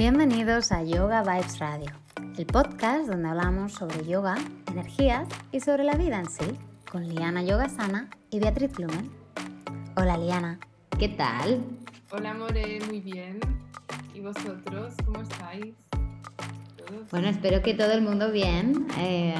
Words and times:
Bienvenidos 0.00 0.72
a 0.72 0.82
Yoga 0.82 1.22
Vibes 1.22 1.58
Radio, 1.58 1.92
el 2.38 2.46
podcast 2.46 3.06
donde 3.06 3.28
hablamos 3.28 3.74
sobre 3.74 4.02
yoga, 4.06 4.34
energías 4.70 5.28
y 5.52 5.60
sobre 5.60 5.84
la 5.84 5.94
vida 5.94 6.18
en 6.18 6.30
sí, 6.30 6.56
con 6.90 7.06
Liana 7.06 7.42
Yogasana 7.42 8.08
y 8.30 8.40
Beatriz 8.40 8.72
Blumen. 8.72 9.10
Hola 9.96 10.16
Liana, 10.16 10.58
¿qué 10.98 11.10
tal? 11.10 11.62
Hola 12.12 12.32
More, 12.32 12.80
muy 12.86 13.00
bien. 13.02 13.40
¿Y 14.14 14.20
vosotros 14.20 14.94
cómo 15.04 15.20
estáis? 15.20 15.74
Bueno, 17.10 17.28
espero 17.28 17.60
que 17.60 17.74
todo 17.74 17.92
el 17.92 18.00
mundo 18.00 18.32
bien. 18.32 18.86
Eh, 18.96 19.34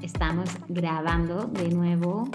estamos 0.00 0.48
grabando 0.68 1.44
de 1.44 1.68
nuevo 1.68 2.26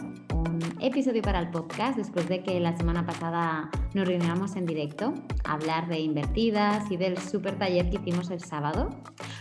un 0.42 0.60
episodio 0.80 1.22
para 1.22 1.40
el 1.40 1.50
podcast 1.50 1.98
después 1.98 2.28
de 2.28 2.42
que 2.44 2.60
la 2.60 2.76
semana 2.76 3.06
pasada 3.06 3.70
nos 3.94 4.08
reunimos 4.08 4.56
en 4.56 4.66
directo 4.66 5.14
a 5.44 5.54
hablar 5.54 5.88
de 5.88 6.00
invertidas 6.00 6.90
y 6.90 6.98
del 6.98 7.18
super 7.18 7.58
taller 7.58 7.90
que 7.90 7.98
hicimos 7.98 8.32
el 8.32 8.42
sábado. 8.42 8.90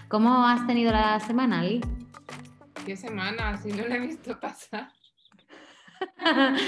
¿Cómo 0.09 0.45
has 0.47 0.67
tenido 0.67 0.93
la 0.93 1.19
semana, 1.21 1.61
Ali? 1.61 1.81
¿Qué 2.85 2.97
semana? 2.97 3.57
Si 3.57 3.73
no 3.73 3.87
la 3.87 3.97
he 3.97 4.01
visto 4.01 4.39
pasar. 4.39 4.89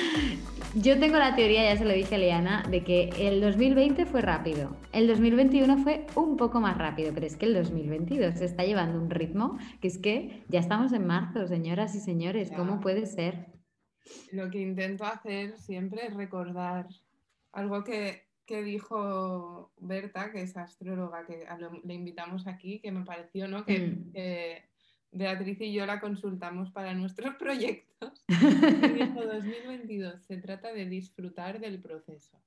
Yo 0.75 0.99
tengo 0.99 1.19
la 1.19 1.35
teoría, 1.37 1.65
ya 1.65 1.77
se 1.77 1.85
lo 1.85 1.93
dije 1.93 2.15
a 2.15 2.19
Liana, 2.19 2.63
de 2.71 2.83
que 2.83 3.11
el 3.19 3.41
2020 3.41 4.07
fue 4.07 4.23
rápido, 4.23 4.77
el 4.93 5.07
2021 5.07 5.79
fue 5.79 6.07
un 6.15 6.37
poco 6.37 6.61
más 6.61 6.79
rápido, 6.79 7.13
pero 7.15 7.27
es 7.27 7.37
que 7.37 7.47
el 7.47 7.55
2022 7.55 8.39
se 8.39 8.47
está 8.47 8.65
llevando 8.65 8.99
un 8.99 9.11
ritmo 9.11 9.59
que 9.81 9.89
es 9.89 9.99
que 9.99 10.45
ya 10.49 10.61
estamos 10.61 10.93
en 10.93 11.07
marzo, 11.07 11.47
señoras 11.47 11.95
y 11.95 12.01
señores, 12.01 12.51
¿cómo 12.57 12.81
puede 12.81 13.05
ser? 13.07 13.53
Lo 14.33 14.51
que 14.51 14.61
intento 14.61 15.05
hacer 15.05 15.59
siempre 15.59 16.07
es 16.07 16.15
recordar 16.15 16.89
algo 17.53 17.85
que, 17.85 18.25
dijo 18.47 19.73
Berta, 19.79 20.31
que 20.31 20.43
es 20.43 20.57
astróloga, 20.57 21.25
que 21.25 21.47
le 21.85 21.95
invitamos 21.95 22.47
aquí, 22.47 22.81
que 22.81 22.93
me 22.93 23.05
pareció, 23.05 23.49
¿no? 23.49 23.65
Que, 23.65 23.79
mm. 23.79 24.73
Beatriz 25.13 25.61
y 25.61 25.73
yo 25.75 25.85
la 25.85 26.01
consultamos 26.01 26.71
para 26.71 26.95
nuestros 26.95 27.35
proyectos. 27.39 28.25
dijo 28.29 29.27
2022, 29.27 30.23
se 30.23 30.39
trata 30.39 30.73
de 30.73 30.87
disfrutar 30.87 31.61
del 31.61 31.81
proceso. 31.81 32.43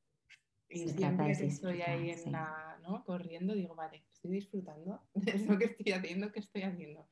Y 0.68 0.90
siempre 0.90 1.38
que 1.38 1.46
estoy 1.46 1.82
ahí 1.84 2.10
en 2.10 2.32
la, 2.32 2.80
¿no? 2.82 3.06
corriendo, 3.06 3.54
digo, 3.54 3.76
vale, 3.76 4.04
estoy 4.12 4.32
disfrutando 4.32 5.00
de 5.14 5.38
lo 5.46 5.60
que 5.60 5.66
estoy 5.66 5.94
haciendo, 5.94 6.32
que 6.32 6.40
estoy 6.40 6.64
haciendo. 6.64 7.08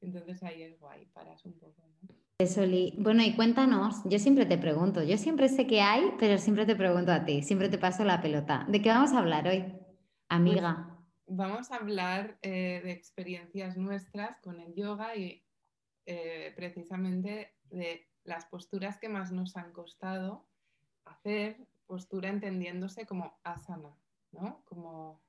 Entonces 0.00 0.42
ahí 0.42 0.62
es 0.62 0.78
guay, 0.78 1.06
paras 1.06 1.44
un 1.44 1.54
poco. 1.54 1.82
¿no? 2.02 2.14
Bueno, 2.38 3.22
y 3.22 3.34
cuéntanos, 3.34 4.02
yo 4.04 4.18
siempre 4.18 4.44
te 4.44 4.58
pregunto, 4.58 5.02
yo 5.02 5.16
siempre 5.16 5.48
sé 5.48 5.66
que 5.66 5.80
hay, 5.80 6.12
pero 6.18 6.36
siempre 6.36 6.66
te 6.66 6.76
pregunto 6.76 7.10
a 7.10 7.24
ti, 7.24 7.42
siempre 7.42 7.70
te 7.70 7.78
paso 7.78 8.04
la 8.04 8.20
pelota. 8.20 8.66
¿De 8.68 8.82
qué 8.82 8.90
vamos 8.90 9.14
a 9.14 9.20
hablar 9.20 9.48
hoy, 9.48 9.64
amiga? 10.28 10.98
Pues 11.24 11.38
vamos 11.38 11.70
a 11.70 11.76
hablar 11.76 12.36
eh, 12.42 12.82
de 12.84 12.92
experiencias 12.92 13.78
nuestras 13.78 14.38
con 14.42 14.60
el 14.60 14.74
yoga 14.74 15.16
y 15.16 15.42
eh, 16.04 16.52
precisamente 16.54 17.54
de 17.70 18.06
las 18.24 18.44
posturas 18.44 18.98
que 18.98 19.08
más 19.08 19.32
nos 19.32 19.56
han 19.56 19.72
costado 19.72 20.46
hacer, 21.06 21.56
postura 21.86 22.28
entendiéndose 22.28 23.06
como 23.06 23.38
asana, 23.44 23.96
¿no? 24.32 24.60
Como 24.66 25.22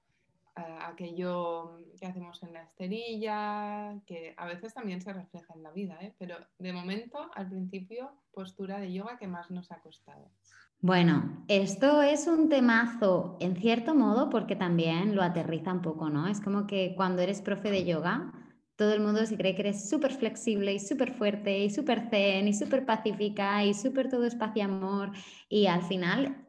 aquello 0.82 1.80
que 2.00 2.08
hacemos 2.08 2.42
en 2.44 2.54
la 2.54 2.64
esterilla, 2.64 4.00
que 4.06 4.34
a 4.38 4.46
veces 4.46 4.74
también 4.74 5.02
se 5.02 5.14
refleja 5.14 5.54
en 5.56 5.64
la 5.64 5.72
vida, 5.72 5.98
¿eh? 6.02 6.14
pero 6.18 6.36
de 6.60 6.74
momento, 6.74 7.30
al 7.36 7.50
principio, 7.50 8.12
postura 8.32 8.80
de 8.80 8.94
yoga 8.94 9.18
que 9.18 9.28
más 9.28 9.52
nos 9.52 9.72
ha 9.72 9.80
costado. 9.80 10.32
Bueno, 10.80 11.44
esto 11.48 12.04
es 12.04 12.28
un 12.28 12.50
temazo 12.50 13.38
en 13.40 13.56
cierto 13.56 13.96
modo 13.96 14.30
porque 14.30 14.56
también 14.56 15.16
lo 15.16 15.24
aterriza 15.24 15.74
un 15.74 15.82
poco, 15.82 16.10
¿no? 16.10 16.28
Es 16.28 16.40
como 16.40 16.68
que 16.68 16.94
cuando 16.96 17.24
eres 17.24 17.42
profe 17.42 17.72
de 17.72 17.84
yoga, 17.84 18.32
todo 18.76 18.94
el 18.94 19.00
mundo 19.00 19.26
se 19.26 19.38
cree 19.38 19.56
que 19.56 19.62
eres 19.62 19.90
súper 19.90 20.14
flexible 20.14 20.74
y 20.74 20.80
súper 20.80 21.14
fuerte 21.14 21.60
y 21.60 21.72
súper 21.72 22.10
zen 22.12 22.48
y 22.48 22.54
súper 22.54 22.86
pacífica 22.86 23.66
y 23.66 23.74
súper 23.74 24.08
todo 24.08 24.26
espacio 24.26 24.66
amor 24.66 25.12
y 25.50 25.66
al 25.66 25.82
final 25.82 26.47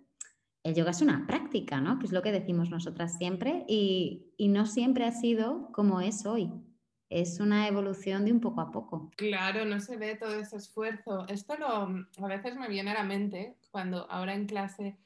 el 0.65 0.75
yoga 0.75 0.91
es 0.91 1.01
una 1.01 1.27
práctica, 1.27 1.81
¿no? 1.81 1.99
Que 1.99 2.07
es 2.07 2.13
lo 2.13 2.23
que 2.23 2.33
decimos 2.33 2.71
nosotras 2.71 3.17
siempre 3.17 3.65
y, 3.69 4.35
no 4.39 4.67
siempre 4.67 5.05
ha 5.05 5.13
sido 5.13 5.71
como 5.73 6.01
es 6.01 6.27
hoy. 6.27 6.53
Es 7.11 7.41
una 7.41 7.67
evolución 7.69 8.25
de 8.25 8.33
un 8.33 8.41
poco 8.41 8.61
a 8.61 8.71
poco. 8.71 9.11
Claro, 9.17 9.65
no 9.65 9.81
se 9.81 9.97
ve 9.97 10.15
todo 10.17 10.35
ese 10.35 10.57
esfuerzo. 10.57 11.27
Esto 11.29 11.57
lo, 11.57 11.69
a 11.69 12.29
veces 12.29 12.57
me 12.57 12.69
viene 12.69 12.91
a 12.91 12.95
la 12.95 13.05
mente 13.05 13.57
cuando 13.71 14.11
ahora 14.11 14.35
en 14.35 14.47
clase 14.47 14.99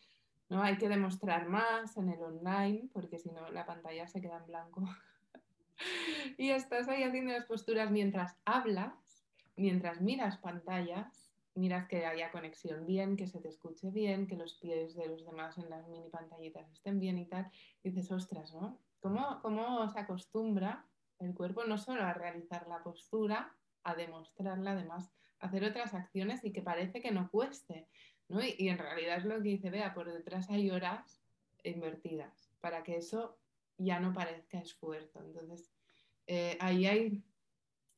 ¿no? 0.49 0.63
hay 0.63 0.79
que 0.79 0.89
demostrar 0.89 1.49
más 1.49 1.97
en 1.97 2.09
el 2.09 2.21
online, 2.21 2.89
porque 2.93 3.19
si 3.19 3.31
no 3.31 3.51
la 3.53 3.65
pantalla 3.65 4.09
se 4.09 4.21
queda 4.21 4.39
en 4.39 4.47
blanco. 4.47 4.83
y 6.39 6.51
estás 6.51 6.89
ahí 6.89 7.05
haciendo 7.05 7.33
las 7.33 7.47
posturas 7.47 7.91
mientras 7.91 8.37
hablas, 8.45 9.25
mientras 9.57 10.01
miras 10.01 10.39
pantallas 10.39 11.22
miras 11.55 11.87
que 11.89 12.07
haya 12.07 12.31
conexión 12.31 12.87
bien, 12.87 13.17
que 13.17 13.27
se 13.27 13.41
te 13.41 13.49
escuche 13.49 13.91
bien, 13.91 14.27
que 14.27 14.37
los 14.37 14.55
pies 14.55 14.95
de 14.95 15.07
los 15.07 15.25
demás 15.25 15.59
en 15.59 15.69
las 15.69 15.87
mini 15.89 16.09
pantallitas 16.09 16.71
estén 16.71 16.99
bien 16.99 17.19
y 17.19 17.27
tal. 17.27 17.51
Y 17.83 17.91
dices, 17.91 18.11
ostras, 18.11 18.55
¿no? 18.55 18.79
¿Cómo, 19.01 19.41
¿Cómo 19.43 19.89
se 19.89 19.99
acostumbra 19.99 20.87
el 21.19 21.35
cuerpo 21.35 21.65
no 21.65 21.79
solo 21.79 22.03
a 22.03 22.15
realizar 22.15 22.67
la 22.69 22.83
postura, 22.83 23.55
a 23.85 23.95
demostrarla, 23.95 24.73
además, 24.73 25.13
a 25.41 25.47
hacer 25.47 25.65
otras 25.65 25.95
acciones 25.95 26.45
y 26.45 26.53
que 26.53 26.63
parece 26.63 27.01
que 27.01 27.11
no 27.11 27.31
cueste, 27.31 27.87
¿no? 28.29 28.41
Y, 28.43 28.69
en 28.69 28.79
realidad 28.79 29.19
es 29.19 29.25
lo 29.25 29.37
que 29.37 29.51
dice, 29.51 29.71
vea, 29.71 29.95
por 29.95 30.13
detrás 30.13 30.51
hay 30.51 30.71
horas 30.71 31.21
invertidas 31.65 32.51
para 32.61 32.83
que 32.83 32.97
eso 32.97 33.37
ya 33.79 34.01
no 34.01 34.13
parezca 34.13 34.59
esfuerzo. 34.59 35.21
Entonces, 35.21 35.71
eh, 36.27 36.57
ahí 36.61 36.87
hay 36.87 37.23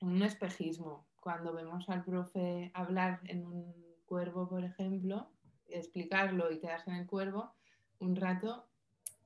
un 0.01 0.23
espejismo 0.23 1.07
cuando 1.25 1.55
vemos 1.55 1.89
al 1.89 2.05
profe 2.05 2.71
hablar 2.75 3.19
en 3.25 3.47
un 3.47 3.75
cuervo, 4.05 4.47
por 4.47 4.63
ejemplo, 4.63 5.31
explicarlo 5.67 6.53
y 6.53 6.61
quedarse 6.61 6.91
en 6.91 6.97
el 6.97 7.07
cuervo, 7.07 7.55
un 7.99 8.15
rato 8.15 8.69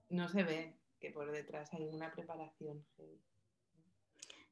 no 0.09 0.29
se 0.29 0.45
ve 0.45 0.77
que 1.01 1.11
por 1.11 1.33
detrás 1.33 1.75
hay 1.75 1.89
una 1.89 2.13
preparación. 2.13 2.85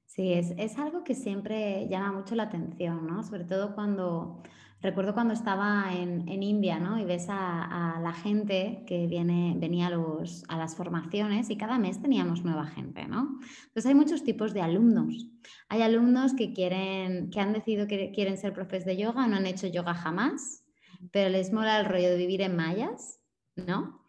Sí, 0.07 0.33
es, 0.33 0.55
es 0.59 0.77
algo 0.77 1.05
que 1.05 1.15
siempre 1.15 1.87
llama 1.89 2.11
mucho 2.11 2.34
la 2.34 2.45
atención, 2.45 3.07
¿no? 3.07 3.23
Sobre 3.23 3.45
todo 3.45 3.77
cuando 3.77 4.43
Recuerdo 4.83 5.15
cuando 5.15 5.33
estaba 5.33 5.93
en, 5.95 6.43
India, 6.43 6.79
¿no? 6.79 6.99
Y 6.99 7.05
ves 7.05 7.27
a, 7.29 7.99
la 8.03 8.13
gente 8.13 8.85
que 8.87 9.07
viene, 9.07 9.55
venía 9.57 9.87
a, 9.87 9.91
los, 9.91 10.45
a 10.49 10.59
las 10.59 10.77
formaciones 10.77 11.51
y 11.51 11.57
cada 11.57 11.79
mes 11.79 12.01
teníamos 12.01 12.45
nueva 12.45 12.67
gente, 12.67 13.07
¿no? 13.07 13.41
Entonces 13.67 13.87
hay 13.87 13.95
muchos 13.95 14.23
tipos 14.23 14.53
de 14.53 14.61
alumnos. 14.61 15.29
Hay 15.69 15.83
alumnos 15.83 16.35
que 16.35 16.53
quieren, 16.53 17.31
que 17.31 17.41
han 17.41 17.53
decidido 17.53 17.87
que 17.87 18.13
quieren 18.13 18.37
ser 18.37 18.53
profes 18.53 18.85
de 18.85 18.97
yoga, 18.97 19.27
no 19.27 19.37
han 19.37 19.47
hecho 19.47 19.67
yoga 19.67 19.95
jamás, 19.95 20.65
pero 21.11 21.31
les 21.31 21.53
mola 21.53 21.81
el 21.81 21.87
rollo 21.87 22.11
de 22.11 22.17
vivir 22.17 22.43
en 22.43 22.55
mayas, 22.55 23.21
¿no? 23.57 24.06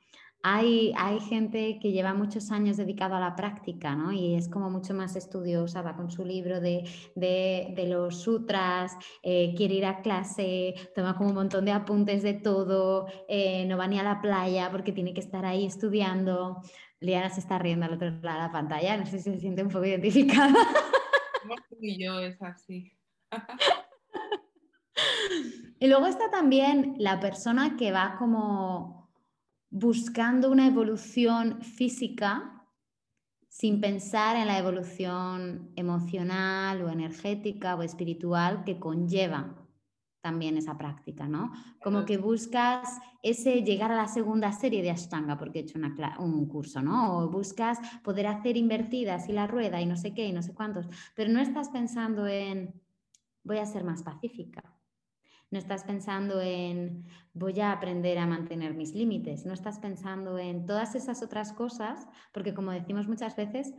Hay, 0.49 0.93
gente 1.27 1.77
que 1.81 1.91
lleva 1.91 2.13
muchos 2.13 2.51
años 2.51 2.77
dedicado 2.77 3.15
a 3.15 3.19
la 3.19 3.35
práctica, 3.35 3.95
¿no? 3.95 4.13
Y 4.13 4.35
es 4.35 4.47
como 4.47 4.69
mucho 4.69 4.93
más 4.93 5.17
estudiosa, 5.17 5.81
va 5.81 5.97
con 5.97 6.09
su 6.09 6.23
libro 6.23 6.61
de, 6.61 6.85
los 7.89 8.21
sutras, 8.21 8.95
eh, 9.23 9.53
quiere 9.57 9.73
ir 9.73 9.85
a 9.85 10.01
clase, 10.01 10.73
toma 10.95 11.17
como 11.17 11.31
un 11.31 11.35
montón 11.35 11.65
de 11.65 11.73
apuntes 11.73 12.23
de 12.23 12.33
todo, 12.33 13.07
eh, 13.27 13.65
no 13.65 13.77
va 13.77 13.87
ni 13.87 13.99
a 13.99 14.03
la 14.03 14.21
playa 14.21 14.71
porque 14.71 14.93
tiene 14.93 15.13
que 15.13 15.19
estar 15.19 15.45
ahí 15.45 15.65
estudiando. 15.65 16.61
Liana 17.01 17.29
se 17.29 17.41
está 17.41 17.59
riendo 17.59 17.85
al 17.85 17.95
otro 17.95 18.09
lado 18.09 18.39
de 18.39 18.45
la 18.45 18.51
pantalla, 18.51 18.95
no 18.95 19.05
sé 19.05 19.19
si 19.19 19.31
se 19.31 19.39
siente 19.41 19.63
un 19.63 19.69
poco 19.69 19.85
identificada. 19.85 20.53
Y 21.79 22.03
yo 22.03 22.19
es 22.19 22.41
así. 22.41 22.91
y 25.79 25.87
luego 25.87 26.07
está 26.07 26.29
también 26.29 26.95
la 26.97 27.21
persona 27.21 27.77
que 27.77 27.93
va 27.93 28.17
como 28.17 28.96
buscando 29.69 30.51
una 30.51 30.67
evolución 30.67 31.61
física 31.61 32.65
sin 33.49 33.81
pensar 33.81 34.35
en 34.35 34.47
la 34.47 34.59
evolución 34.59 35.71
emocional 35.75 36.81
o 36.83 36.89
energética 36.89 37.75
o 37.75 37.81
espiritual 37.81 38.63
que 38.63 38.79
conlleva 38.79 39.55
también 40.21 40.57
esa 40.57 40.77
práctica, 40.77 41.27
¿no? 41.27 41.51
Como 41.81 42.05
que 42.05 42.17
buscas 42.17 42.99
ese 43.23 43.63
llegar 43.63 43.91
a 43.91 43.95
la 43.95 44.07
segunda 44.07 44.51
serie 44.51 44.83
de 44.83 44.91
Ashtanga 44.91 45.37
porque 45.37 45.59
he 45.59 45.61
hecho 45.63 45.79
un 46.19 46.47
curso, 46.47 46.81
¿no? 46.81 47.17
O 47.17 47.29
buscas 47.29 47.79
poder 48.03 48.27
hacer 48.27 48.57
invertidas 48.57 49.29
y 49.29 49.31
la 49.31 49.47
rueda 49.47 49.81
y 49.81 49.85
no 49.85 49.95
sé 49.95 50.13
qué 50.13 50.27
y 50.27 50.33
no 50.33 50.43
sé 50.43 50.53
cuántos, 50.53 50.85
pero 51.15 51.31
no 51.31 51.39
estás 51.39 51.69
pensando 51.69 52.27
en 52.27 52.73
voy 53.43 53.59
a 53.59 53.65
ser 53.65 53.83
más 53.85 54.03
pacífica, 54.03 54.76
no 55.49 55.59
estás 55.59 55.83
pensando 55.83 56.41
en 56.41 57.05
voy 57.33 57.59
a 57.59 57.71
aprender 57.71 58.17
a 58.17 58.27
mantener 58.27 58.73
mis 58.73 58.93
límites, 58.93 59.45
no 59.45 59.53
estás 59.53 59.79
pensando 59.79 60.37
en 60.37 60.65
todas 60.65 60.95
esas 60.95 61.23
otras 61.23 61.53
cosas, 61.53 62.07
porque 62.33 62.53
como 62.53 62.71
decimos 62.71 63.07
muchas 63.07 63.35
veces, 63.35 63.73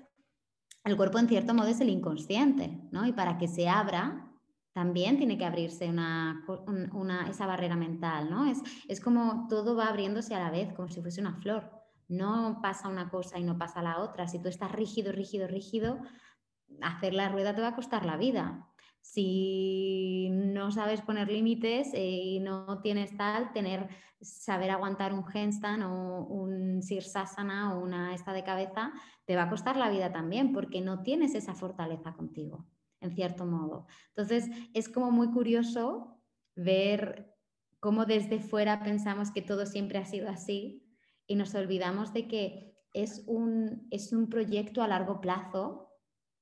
el 0.85 0.97
cuerpo 0.97 1.19
en 1.19 1.29
cierto 1.29 1.55
modo 1.55 1.69
es 1.69 1.81
el 1.81 1.91
inconsciente, 1.91 2.81
¿no? 2.91 3.07
Y 3.07 3.13
para 3.13 3.37
que 3.37 3.49
se 3.49 3.69
abra, 3.69 4.29
también 4.73 5.19
tiene 5.19 5.37
que 5.37 5.45
abrirse 5.45 5.89
una, 5.89 6.45
esa 7.29 7.47
barrera 7.47 7.77
mental, 7.77 8.31
¿no? 8.31 8.47
Es, 8.47 8.63
es 8.89 9.01
como 9.01 9.47
todo 9.49 9.77
va 9.77 9.89
abriéndose 9.89 10.35
a 10.35 10.39
la 10.39 10.51
vez, 10.51 10.73
como 10.73 10.89
si 10.89 11.01
fuese 11.01 11.21
una 11.21 11.35
flor. 11.35 11.71
No 12.07 12.61
pasa 12.63 12.89
una 12.89 13.11
cosa 13.11 13.39
y 13.39 13.45
no 13.45 13.59
pasa 13.59 13.83
la 13.83 13.99
otra. 13.99 14.29
Si 14.29 14.41
tú 14.41 14.49
estás 14.49 14.73
rígido, 14.73 15.13
rígido, 15.13 15.47
rígido, 15.47 15.99
hacer 16.81 17.13
la 17.13 17.29
rueda 17.29 17.55
te 17.55 17.61
va 17.61 17.69
a 17.69 17.75
costar 17.75 18.07
la 18.07 18.17
vida. 18.17 18.69
Si 19.11 20.29
no 20.31 20.71
sabes 20.71 21.01
poner 21.01 21.29
límites 21.29 21.95
eh, 21.95 22.11
y 22.11 22.41
no 22.41 22.83
tienes 22.83 23.17
tal, 23.17 23.53
tener, 23.55 23.89
saber 24.21 24.71
aguantar 24.71 25.15
un 25.15 25.25
handstand 25.25 25.83
o 25.83 26.27
un 26.27 26.83
sirsasana 26.83 27.75
o 27.75 27.83
una 27.83 28.15
esta 28.15 28.35
de 28.35 28.45
cabeza, 28.45 28.93
te 29.25 29.35
va 29.35 29.45
a 29.45 29.49
costar 29.49 29.79
la 29.79 29.89
vida 29.89 30.13
también 30.13 30.53
porque 30.53 30.83
no 30.83 31.03
tienes 31.03 31.35
esa 31.35 31.55
fortaleza 31.55 32.13
contigo, 32.13 32.67
en 33.01 33.13
cierto 33.13 33.47
modo. 33.47 33.87
Entonces, 34.09 34.51
es 34.75 34.91
como 34.91 35.11
muy 35.11 35.31
curioso 35.31 36.21
ver 36.55 37.35
cómo 37.81 38.05
desde 38.05 38.41
fuera 38.41 38.83
pensamos 38.83 39.31
que 39.31 39.41
todo 39.41 39.65
siempre 39.65 39.97
ha 39.97 40.05
sido 40.05 40.29
así 40.29 40.87
y 41.27 41.37
nos 41.37 41.55
olvidamos 41.55 42.13
de 42.13 42.29
que 42.29 42.77
es 42.93 43.25
un, 43.27 43.89
es 43.91 44.13
un 44.13 44.29
proyecto 44.29 44.83
a 44.83 44.89
largo 44.89 45.23
plazo 45.23 45.88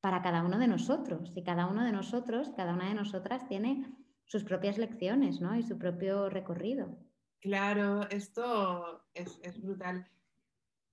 para 0.06 0.22
cada 0.22 0.44
uno 0.44 0.60
de 0.60 0.68
nosotros. 0.68 1.36
Y 1.36 1.42
cada 1.42 1.66
uno 1.66 1.84
de 1.84 1.90
nosotros, 1.90 2.52
cada 2.54 2.74
una 2.74 2.90
de 2.90 2.94
nosotras 2.94 3.48
tiene 3.48 3.92
sus 4.24 4.44
propias 4.44 4.78
lecciones 4.78 5.40
¿no? 5.40 5.56
y 5.56 5.64
su 5.64 5.76
propio 5.76 6.30
recorrido. 6.30 6.96
Claro, 7.40 8.08
esto 8.10 9.02
es, 9.14 9.60
brutal. 9.60 10.08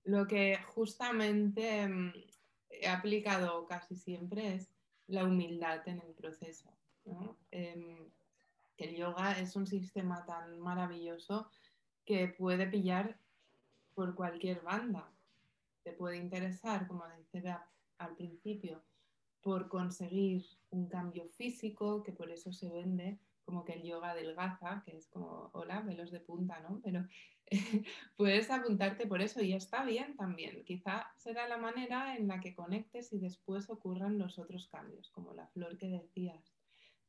Lo 0.02 0.26
que 0.26 0.58
justamente 0.74 1.86
mm, 1.86 2.12
he 2.70 2.88
aplicado 2.88 3.68
casi 3.68 3.94
siempre 3.94 4.56
es 4.56 4.74
la 5.06 5.22
humildad 5.22 5.86
en 5.86 6.00
el 6.00 6.12
proceso. 6.14 6.76
Em, 7.52 7.96
el 8.78 8.96
yoga 8.96 9.38
es 9.38 9.54
un 9.54 9.68
sistema 9.68 10.26
tan 10.26 10.58
maravilloso 10.58 11.48
que 12.04 12.34
puede 12.36 12.66
pillar 12.66 13.16
por 13.94 14.16
cualquier 14.16 14.60
banda. 14.62 15.08
Te 15.84 15.92
puede 15.92 16.16
interesar, 16.16 16.88
como 16.88 17.04
dice 17.16 17.44
al 17.98 18.16
principio, 18.16 18.82
por 19.44 19.68
conseguir 19.68 20.42
un 20.70 20.88
cambio 20.88 21.28
físico, 21.28 22.02
que 22.02 22.12
por 22.12 22.30
eso 22.30 22.50
se 22.50 22.70
vende 22.70 23.18
como 23.44 23.62
que 23.62 23.74
el 23.74 23.82
yoga 23.82 24.12
adelgaza, 24.12 24.82
que 24.86 24.96
es 24.96 25.06
como, 25.08 25.50
hola, 25.52 25.82
velos 25.82 26.10
de 26.10 26.20
punta, 26.20 26.60
¿no? 26.60 26.80
Pero 26.82 27.06
puedes 28.16 28.50
apuntarte 28.50 29.06
por 29.06 29.20
eso 29.20 29.42
y 29.42 29.52
está 29.52 29.84
bien 29.84 30.16
también. 30.16 30.64
Quizá 30.64 31.12
será 31.18 31.46
la 31.46 31.58
manera 31.58 32.16
en 32.16 32.26
la 32.26 32.40
que 32.40 32.54
conectes 32.54 33.12
y 33.12 33.18
después 33.18 33.68
ocurran 33.68 34.16
los 34.18 34.38
otros 34.38 34.66
cambios, 34.68 35.10
como 35.10 35.34
la 35.34 35.46
flor 35.48 35.76
que 35.76 35.88
decías. 35.88 36.56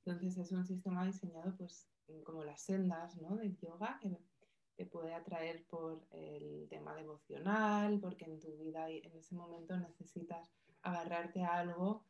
Entonces 0.04 0.38
es 0.38 0.52
un 0.52 0.66
sistema 0.66 1.06
diseñado 1.06 1.56
pues 1.56 1.88
como 2.26 2.44
las 2.44 2.62
sendas 2.62 3.16
¿no? 3.16 3.38
del 3.38 3.58
yoga 3.60 3.98
que 4.02 4.20
te 4.76 4.86
puede 4.86 5.14
atraer 5.14 5.64
por 5.68 6.06
el 6.12 6.68
tema 6.70 6.96
devocional, 6.96 7.98
porque 8.02 8.26
en 8.26 8.42
tu 8.42 8.58
vida 8.58 8.90
en 8.90 9.16
ese 9.16 9.36
momento 9.36 9.78
necesitas 9.78 10.52
agarrarte 10.82 11.44
a 11.44 11.60
algo 11.60 12.04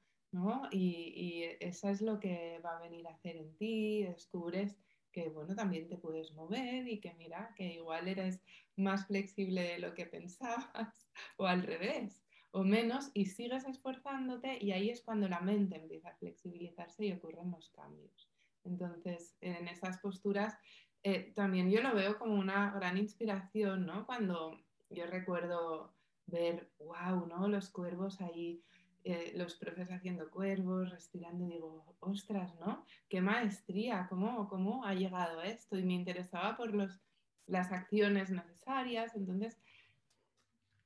y, 0.72 1.44
eso 1.60 1.90
es 1.90 2.02
lo 2.02 2.20
que 2.20 2.60
va 2.64 2.78
a 2.78 2.82
venir 2.82 3.08
a 3.08 3.12
hacer 3.12 3.38
en 3.38 3.56
ti, 3.58 4.04
descubres 4.04 4.78
que, 5.12 5.30
bueno, 5.30 5.56
también 5.56 5.88
te 5.88 5.98
puedes 5.98 6.34
mover 6.34 6.88
y 6.88 7.00
que 7.00 7.14
mira, 7.14 7.54
que 7.56 7.76
igual 7.76 8.08
eres 8.08 8.42
más 8.76 9.08
flexible 9.08 9.62
de 9.62 9.80
lo 9.80 9.94
que 9.94 10.06
pensabas 10.06 11.08
o 11.38 11.46
al 11.46 11.64
revés 11.64 12.22
o 12.52 12.64
menos 12.64 13.12
y 13.14 13.26
sigues 13.26 13.66
esforzándote 13.66 14.58
y 14.62 14.72
ahí 14.72 14.90
es 14.90 15.02
cuando 15.02 15.28
la 15.28 15.42
mente 15.42 15.76
empieza 15.76 16.10
a 16.10 16.16
flexibilizarse 16.16 17.06
y 17.06 17.12
ocurren 17.12 17.52
los 17.52 17.70
cambios. 17.70 18.30
Entonces, 18.64 19.36
en 19.42 19.68
esas 19.68 20.00
posturas, 20.00 20.58
eh, 21.04 21.34
también 21.36 21.70
yo 21.70 21.82
lo 21.82 21.94
veo 21.94 22.18
como 22.18 22.36
una 22.36 22.72
gran 22.72 22.98
inspiración, 22.98 23.86
¿no? 23.86 24.06
Cuando 24.06 24.60
yo 24.90 25.06
recuerdo 25.06 25.94
ver, 26.28 26.72
wow, 26.80 27.28
¿no? 27.28 27.48
Los 27.48 27.70
cuervos 27.70 28.22
ahí 28.22 28.64
eh, 29.08 29.34
los 29.36 29.54
profes 29.54 29.92
haciendo 29.92 30.32
cuervos, 30.32 30.90
respirando, 30.90 31.46
digo, 31.46 31.86
ostras, 32.00 32.56
¿no? 32.60 32.84
Qué 33.08 33.22
maestría, 33.22 34.08
¿cómo, 34.10 34.50
cómo 34.50 34.84
ha 34.84 34.96
llegado 34.96 35.44
esto? 35.44 35.78
Y 35.78 35.84
me 35.84 35.94
interesaba 35.94 36.58
por 36.58 36.74
los, 36.74 37.00
las 37.46 37.72
acciones 37.72 38.32
necesarias, 38.32 39.16
entonces 39.16 39.62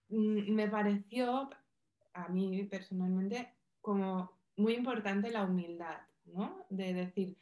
mm, 0.10 0.52
me 0.52 0.68
pareció 0.68 1.50
a 2.14 2.28
mí 2.28 2.66
personalmente 2.66 3.54
como 3.80 4.34
muy 4.58 4.74
importante 4.74 5.32
la 5.32 5.46
humildad, 5.46 6.02
¿no? 6.26 6.66
De 6.70 6.94
decir, 6.94 7.38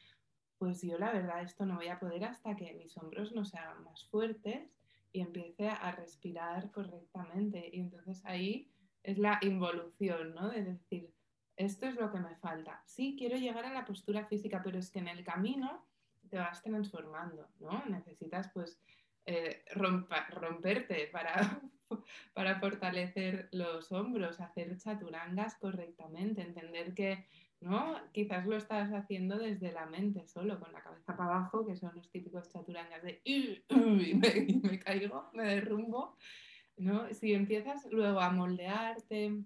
pues 0.59 0.83
yo 0.83 1.00
la 1.00 1.12
verdad 1.12 1.41
esto 1.41 1.65
no 1.65 1.77
voy 1.77 1.88
a 1.88 2.00
poder 2.00 2.24
hasta 2.25 2.56
que 2.56 2.75
mis 2.75 2.95
hombros 3.00 3.31
no 3.31 3.45
sean 3.45 3.83
más 3.83 4.06
fuertes 4.09 4.69
y 5.12 5.21
empiece 5.21 5.69
a 5.69 5.91
respirar 5.94 6.69
correctamente. 6.69 7.68
Y 7.74 7.79
entonces 7.79 8.24
ahí 8.25 8.69
es 9.07 9.18
la 9.18 9.39
involución, 9.42 10.36
¿no? 10.36 10.50
De 10.50 10.63
decir, 10.63 11.09
esto 11.56 11.88
es 11.88 11.95
lo 11.95 12.12
que 12.12 12.19
me 12.19 12.36
falta. 12.36 12.83
Sí, 12.86 13.15
quiero 13.18 13.38
llegar 13.38 13.63
a 13.63 13.74
la 13.74 13.86
postura 13.86 14.25
física, 14.25 14.62
pero 14.62 14.77
es 14.77 14.92
que 14.92 15.00
en 15.00 15.07
el 15.07 15.24
camino 15.24 15.88
te 16.30 16.38
vas 16.38 16.62
transformando, 16.62 17.48
¿no? 17.62 17.86
Necesitas 17.86 18.50
pues 18.54 18.77
eh, 19.25 19.63
romperte 19.74 21.07
para, 21.07 21.62
para 22.33 22.59
fortalecer 22.59 23.48
los 23.54 23.94
hombros, 23.94 24.42
hacer 24.42 24.77
chaturangas 24.77 25.56
correctamente, 25.56 26.42
entender 26.42 26.94
que 26.94 27.25
¿no? 27.62 27.95
Quizás 28.12 28.45
lo 28.45 28.57
estás 28.57 28.92
haciendo 28.92 29.38
desde 29.38 29.71
la 29.71 29.86
mente 29.86 30.27
solo, 30.27 30.60
con 30.60 30.71
la 30.74 30.83
cabeza 30.83 31.15
para 31.15 31.36
abajo, 31.36 31.65
que 31.65 31.75
son 31.75 31.95
los 31.95 32.12
típicos 32.12 32.51
chaturangas 32.51 33.01
de 33.01 33.21
y 33.25 33.63
me 34.62 34.80
caigo, 34.80 35.30
me 35.33 35.44
derrumbo, 35.44 36.18
si 37.12 37.33
empiezas 37.33 37.85
luego 37.91 38.19
a 38.19 38.29
moldearte, 38.29 39.44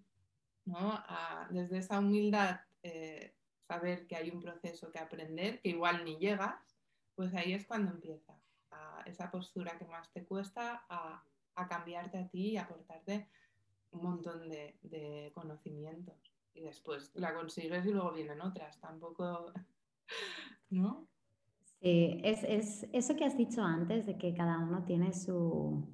desde 1.49 1.77
esa 1.77 1.99
humildad, 1.99 2.61
eh, 2.83 3.33
saber 3.67 4.07
que 4.07 4.15
hay 4.15 4.29
un 4.29 4.41
proceso 4.41 4.91
que 4.91 4.99
aprender, 4.99 5.59
que 5.61 5.69
igual 5.69 6.03
ni 6.03 6.17
llegas, 6.17 6.77
pues 7.15 7.33
ahí 7.33 7.53
es 7.53 7.65
cuando 7.65 7.91
empieza 7.91 8.35
esa 9.05 9.31
postura 9.31 9.77
que 9.77 9.85
más 9.85 10.11
te 10.11 10.23
cuesta 10.23 10.85
a, 10.89 11.23
cambiarte 11.69 12.17
a 12.17 12.27
ti 12.27 12.51
y 12.51 12.57
aportarte 12.57 13.27
un 13.91 14.03
montón 14.03 14.49
de, 14.49 15.31
conocimientos. 15.33 16.15
Y 16.53 16.61
después 16.61 17.11
la 17.13 17.33
consigues 17.33 17.85
y 17.85 17.91
luego 17.91 18.11
vienen 18.11 18.41
otras. 18.41 18.79
Tampoco, 18.79 19.53
¿no? 20.69 21.07
Sí, 21.81 22.19
es 22.23 22.87
eso 22.91 23.15
que 23.15 23.25
has 23.25 23.37
dicho 23.37 23.63
antes 23.63 24.05
de 24.05 24.17
que 24.17 24.33
cada 24.33 24.59
uno 24.59 24.83
tiene 24.83 25.13
su, 25.13 25.87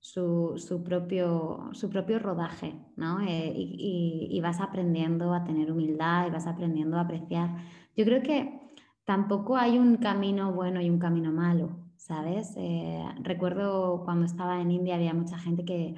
su, 0.00 0.82
propio, 0.84 1.70
su 1.72 1.90
propio 1.90 2.18
rodaje, 2.18 2.74
¿no? 2.96 3.20
Eh, 3.20 3.52
y, 3.54 4.40
vas 4.40 4.60
aprendiendo 4.60 5.34
a 5.34 5.44
tener 5.44 5.70
humildad 5.72 6.26
y 6.26 6.30
vas 6.30 6.46
aprendiendo 6.46 6.96
a 6.96 7.02
apreciar. 7.02 7.50
Yo 7.96 8.04
creo 8.04 8.22
que 8.22 8.60
tampoco 9.04 9.56
hay 9.56 9.78
un 9.78 9.96
camino 9.96 10.52
bueno 10.52 10.80
y 10.80 10.88
un 10.88 10.98
camino 10.98 11.32
malo, 11.32 11.70
¿sabes? 11.96 12.54
Eh, 12.56 13.04
recuerdo 13.20 14.02
cuando 14.04 14.24
estaba 14.26 14.60
en 14.60 14.70
India 14.70 14.94
había 14.94 15.14
mucha 15.14 15.38
gente 15.38 15.64
que... 15.64 15.96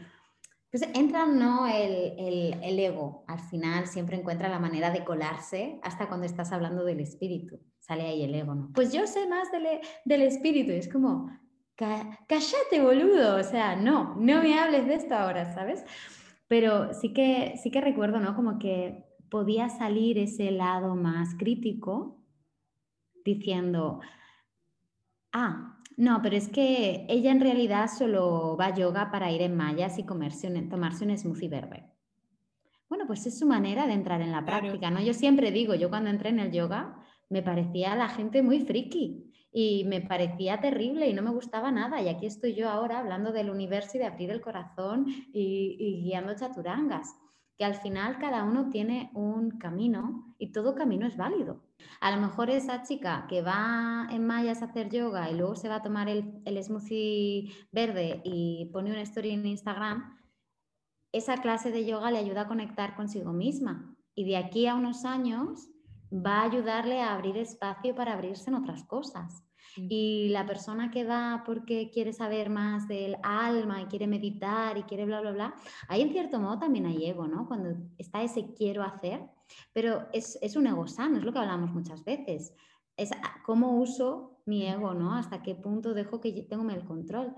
Pues 0.71 0.89
entra 0.95 1.27
no 1.27 1.67
el, 1.67 2.55
el, 2.63 2.79
ego, 2.79 3.25
al 3.27 3.41
final 3.41 3.89
siempre 3.89 4.17
encuentra 4.17 4.49
la 4.49 4.61
manera 4.61 4.93
de 4.93 5.05
colarse 5.05 5.81
hasta 5.83 6.07
cuando 6.07 6.27
estás 6.27 6.53
hablando 6.53 6.85
del 6.85 7.01
espíritu, 7.01 7.59
sale 7.81 8.03
ahí 8.03 8.23
el 8.23 8.33
ego, 8.37 8.55
¿no? 8.55 8.71
Pues 8.73 8.93
yo 8.93 9.05
sé 9.09 9.29
más 9.29 9.51
del, 9.51 9.67
del 10.05 10.23
espíritu, 10.23 10.71
es 10.71 10.89
como, 10.89 11.29
cállate, 12.27 12.81
boludo, 12.83 13.37
o 13.37 13.43
sea, 13.43 13.75
no, 13.77 14.15
no 14.17 14.43
me 14.43 14.59
hables 14.59 14.87
de 14.87 14.95
esto 14.95 15.15
ahora, 15.15 15.55
¿sabes? 15.55 15.85
Pero 16.47 16.93
sí 16.95 17.13
que, 17.13 17.55
sí 17.63 17.71
que 17.71 17.81
recuerdo, 17.81 18.21
¿no? 18.21 18.35
Como 18.37 18.59
que 18.59 19.05
podía 19.31 19.69
salir 19.69 20.19
ese 20.19 20.51
lado 20.51 20.95
más 20.95 21.35
crítico 21.39 22.23
diciendo, 23.25 24.01
ah, 25.33 25.79
no, 25.97 26.21
pero 26.23 26.37
es 26.37 26.49
que 26.49 27.07
ella 27.09 27.31
en 27.31 27.41
realidad 27.41 27.89
solo 27.89 28.57
va 28.59 28.67
a 28.67 28.75
yoga 28.75 29.11
para 29.11 29.31
ir 29.31 29.43
en 29.43 29.57
mallas 29.57 29.99
y 29.99 30.05
comerse 30.05 30.51
tomarse 30.63 31.05
un 31.05 31.17
smoothie 31.17 31.49
verde. 31.49 31.85
Bueno, 32.89 33.07
pues 33.07 33.25
es 33.27 33.39
su 33.39 33.47
manera 33.47 33.87
de 33.87 33.93
entrar 33.93 34.21
en 34.21 34.33
la 34.33 34.45
práctica, 34.45 34.91
¿no? 34.91 35.01
Yo 35.01 35.15
siempre 35.15 35.53
digo, 35.53 35.75
yo 35.75 35.91
cuando 35.91 36.11
entré 36.11 36.31
en 36.31 36.41
el 36.41 36.51
yoga 36.51 37.00
me 37.31 37.43
parecía 37.43 37.95
la 37.95 38.09
gente 38.09 38.43
muy 38.43 38.61
friki 38.61 39.31
y 39.53 39.85
me 39.85 40.01
parecía 40.01 40.61
terrible 40.61 41.09
y 41.09 41.15
no 41.15 41.23
me 41.23 41.31
gustaba 41.31 41.71
nada. 41.71 42.03
Y 42.03 42.09
aquí 42.09 42.27
estoy 42.27 42.55
yo 42.55 42.69
ahora 42.69 42.99
hablando 42.99 43.33
del 43.33 43.51
universo 43.51 43.93
y 43.95 44.01
de 44.01 44.07
abrir 44.07 44.31
el 44.31 44.41
corazón 44.41 45.07
y, 45.33 46.03
guiando 46.03 46.35
chaturangas, 46.35 47.15
que 47.57 47.65
al 47.65 47.75
final 47.75 48.19
cada 48.19 48.43
uno 48.45 48.69
tiene 48.71 49.11
un 49.15 49.59
camino 49.59 50.35
y 50.39 50.53
todo 50.53 50.75
camino 50.75 51.07
es 51.07 51.17
válido. 51.17 51.63
A 52.01 52.15
lo 52.15 52.21
mejor 52.21 52.51
esa 52.51 52.83
chica 52.83 53.27
que 53.29 53.43
va 53.43 54.09
en 54.11 54.27
mallas 54.27 54.63
a 54.63 54.67
hacer 54.67 54.89
yoga 54.91 55.31
y 55.31 55.37
luego 55.37 55.55
se 55.57 55.69
va 55.69 55.77
a 55.77 55.83
tomar 55.83 56.09
el, 56.09 56.43
el 56.45 56.63
smoothie 56.63 57.53
verde 57.71 58.23
y 58.25 58.71
pone 58.73 58.91
una 58.91 59.03
story 59.03 59.31
en 59.31 59.47
Instagram, 59.47 60.19
esa 61.13 61.39
clase 61.39 61.71
de 61.71 61.85
yoga 61.87 62.11
le 62.11 62.19
ayuda 62.19 62.43
a 62.43 62.49
conectar 62.49 62.97
consigo 62.97 63.33
misma. 63.33 63.97
Y 64.15 64.25
de 64.25 64.37
aquí 64.37 64.67
a 64.67 64.75
unos 64.75 65.05
años 65.05 65.70
va 66.13 66.41
a 66.41 66.45
ayudarle 66.45 67.01
a 67.01 67.15
abrir 67.15 67.37
espacio 67.37 67.95
para 67.95 68.13
abrirse 68.13 68.51
en 68.51 68.57
otras 68.57 68.85
cosas. 68.85 69.45
Mm. 69.77 69.87
Y 69.89 70.29
la 70.31 70.47
persona 70.47 70.91
que 70.91 71.05
va 71.05 71.43
porque 71.47 71.91
quiere 71.91 72.13
saber 72.13 72.51
más 72.51 72.89
del 72.89 73.17
alma 73.23 73.83
y 73.83 73.87
quiere 73.87 74.07
meditar 74.07 74.77
y 74.79 74.83
quiere 74.85 75.07
bla, 75.07 75.21
bla, 75.21 75.33
bla, 75.33 75.55
ahí 75.89 76.03
en 76.03 76.11
cierto 76.11 76.41
modo 76.41 76.59
también 76.59 76.87
hay 76.87 77.07
ego, 77.07 77.27
¿no? 77.29 77.47
Cuando 77.47 77.77
está 77.99 78.23
ese 78.23 78.53
quiero 78.55 78.83
hacer, 78.83 79.23
pero 79.73 80.09
es, 80.13 80.39
es 80.43 80.57
un 80.57 80.67
ego 80.67 80.87
sano, 80.87 81.19
es 81.19 81.25
lo 81.25 81.33
que 81.33 81.39
hablamos 81.39 81.73
muchas 81.73 82.05
veces. 82.05 82.53
Es 82.97 83.13
ah, 83.13 83.37
cómo 83.47 83.79
uso 83.79 84.43
mi 84.47 84.67
ego, 84.67 84.95
¿no? 84.95 85.15
Hasta 85.15 85.43
qué 85.43 85.55
punto 85.55 85.95
dejo 85.95 86.21
que 86.21 86.33
tengo 86.43 86.69
el 86.71 86.85
control 86.85 87.35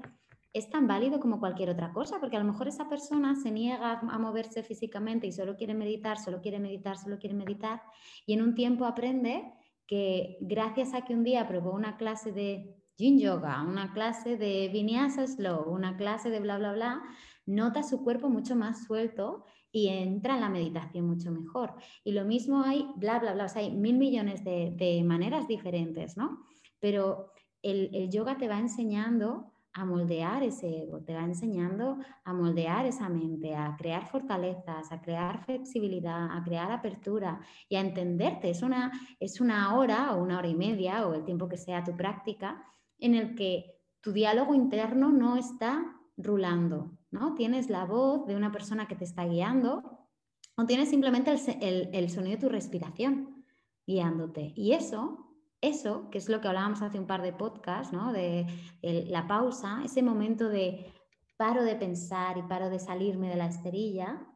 es 0.53 0.69
tan 0.69 0.87
válido 0.87 1.19
como 1.19 1.41
cualquier 1.41 1.71
otra 1.71 1.93
cosa, 1.93 2.21
porque 2.21 2.37
a 2.37 2.41
lo 2.41 2.45
mejor 2.45 2.69
esa 2.69 2.89
persona 2.89 3.35
se 3.35 3.51
niega 3.51 4.01
a 4.01 4.19
moverse 4.19 4.63
físicamente 4.63 5.27
y 5.27 5.33
solo 5.33 5.57
quiere 5.57 5.75
meditar, 5.75 6.19
solo 6.19 6.41
quiere 6.41 6.59
meditar, 6.59 6.99
solo 6.99 7.19
quiere 7.19 7.35
meditar, 7.35 7.83
y 8.27 8.35
en 8.35 8.43
un 8.43 8.55
tiempo 8.55 8.85
aprende 8.85 9.53
que 9.87 10.39
gracias 10.41 10.95
a 10.95 11.03
que 11.03 11.15
un 11.15 11.25
día 11.25 11.47
probó 11.49 11.73
una 11.73 11.97
clase 11.97 12.33
de 12.33 12.77
yin 12.97 13.19
yoga, 13.19 13.63
una 13.63 13.93
clase 13.93 14.37
de 14.37 14.69
vinyasa 14.73 15.27
slow, 15.27 15.71
una 15.71 15.97
clase 15.97 16.31
de 16.31 16.41
bla, 16.41 16.59
bla, 16.59 16.73
bla, 16.73 17.03
nota 17.47 17.83
su 17.83 18.03
cuerpo 18.05 18.29
mucho 18.29 18.55
más 18.55 18.85
suelto 18.85 19.45
y 19.71 19.89
entra 19.89 20.35
en 20.35 20.43
la 20.43 20.49
meditación 20.49 21.07
mucho 21.07 21.31
mejor. 21.31 21.75
Y 22.05 22.13
lo 22.13 22.25
mismo 22.25 22.63
hay, 22.63 22.87
bla, 22.97 23.19
bla, 23.19 23.33
bla, 23.33 23.47
o 23.47 23.49
sea, 23.49 23.63
hay 23.63 23.71
mil 23.71 23.97
millones 23.97 24.45
de, 24.45 25.03
maneras 25.05 25.49
diferentes, 25.49 26.17
¿no? 26.17 26.45
Pero 26.79 27.33
el, 27.63 27.91
el 27.95 28.11
yoga 28.11 28.37
te 28.37 28.49
va 28.49 28.59
enseñando 28.59 29.52
a 29.75 29.85
moldear 29.85 30.43
ese 30.43 30.83
ego, 30.83 31.00
te 31.02 31.14
va 31.14 31.25
enseñando 31.25 31.99
a 32.25 32.33
moldear 32.33 32.85
esa 32.87 33.09
mente, 33.09 33.55
a 33.55 33.75
crear 33.76 34.07
fortalezas, 34.07 34.93
a 34.93 35.00
crear 35.00 35.45
flexibilidad, 35.45 36.29
a 36.31 36.43
crear 36.45 36.71
apertura 36.71 37.41
y 37.69 37.76
a 37.76 37.81
entenderte. 37.81 38.50
Es 38.50 38.62
una, 38.62 38.93
es 39.19 39.41
una 39.41 39.75
hora 39.76 40.14
o 40.14 40.23
una 40.23 40.38
hora 40.38 40.49
y 40.49 40.55
media 40.55 41.07
o 41.07 41.14
el 41.14 41.25
tiempo 41.25 41.49
que 41.49 41.57
sea 41.57 41.85
tu 41.85 41.97
práctica 41.97 42.62
en 42.99 43.14
el 43.14 43.35
que 43.35 43.81
tu 44.00 44.12
diálogo 44.12 44.55
interno 44.55 45.11
no 45.11 45.37
está 45.37 45.97
rulando, 46.17 46.99
¿no? 47.11 47.35
Tienes 47.35 47.71
la 47.71 47.85
voz 47.85 48.26
de 48.26 48.37
una 48.37 48.52
persona 48.52 48.87
que 48.87 48.97
te 48.97 49.05
está 49.05 49.25
guiando 49.25 50.09
o 50.57 50.67
tienes 50.67 50.91
simplemente 50.91 51.35
el, 51.61 51.88
el 51.93 52.11
sonido 52.11 52.37
de 52.37 52.43
tu 52.43 52.49
respiración 52.50 53.45
guiándote. 53.87 54.52
Y 54.55 54.73
eso 54.73 55.22
eso, 55.62 56.11
que 56.11 56.19
es 56.19 56.28
lo 56.28 56.40
que 56.40 56.49
hablábamos 56.49 56.83
hace 56.83 56.99
un 56.99 57.07
par 57.07 57.23
de 57.23 57.33
podcasts, 57.33 57.92
¿no? 57.92 58.12
de, 58.12 58.47
la 58.83 59.26
pausa, 59.26 59.81
ese 59.85 60.02
momento 60.02 60.49
de 60.49 60.92
paro 61.37 61.62
de 61.62 61.76
pensar 61.76 62.37
y 62.37 62.42
paro 62.42 62.69
de 62.69 62.78
salirme 62.78 63.28
de 63.28 63.37
la 63.37 63.47
esterilla, 63.47 64.26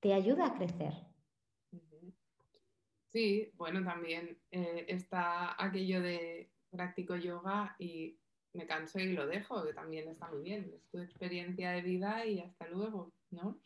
te 0.00 0.12
ayuda 0.12 0.46
a 0.46 0.54
crecer. 0.54 0.92
Sí, 3.08 3.50
bueno, 3.54 3.84
también 3.84 4.38
eh, 4.50 4.86
está 4.88 5.56
aquello 5.62 6.00
de 6.00 6.52
practico 6.70 7.16
yoga 7.16 7.74
y 7.78 8.18
me 8.52 8.66
canso 8.66 8.98
y 8.98 9.12
lo 9.12 9.26
dejo, 9.26 9.64
que 9.64 9.72
también 9.72 10.08
está 10.08 10.28
muy 10.30 10.42
bien, 10.42 10.70
es 10.74 10.88
tu 10.90 10.98
experiencia 10.98 11.70
de 11.72 11.82
vida 11.82 12.26
y 12.26 12.40
hasta 12.40 12.68
luego, 12.68 13.12
¿no? 13.30 13.60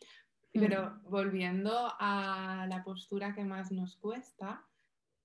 Mm. 0.53 0.59
Pero 0.59 0.99
volviendo 1.03 1.73
a 1.99 2.65
la 2.69 2.83
postura 2.83 3.33
que 3.33 3.43
más 3.43 3.71
nos 3.71 3.97
cuesta, 3.97 4.65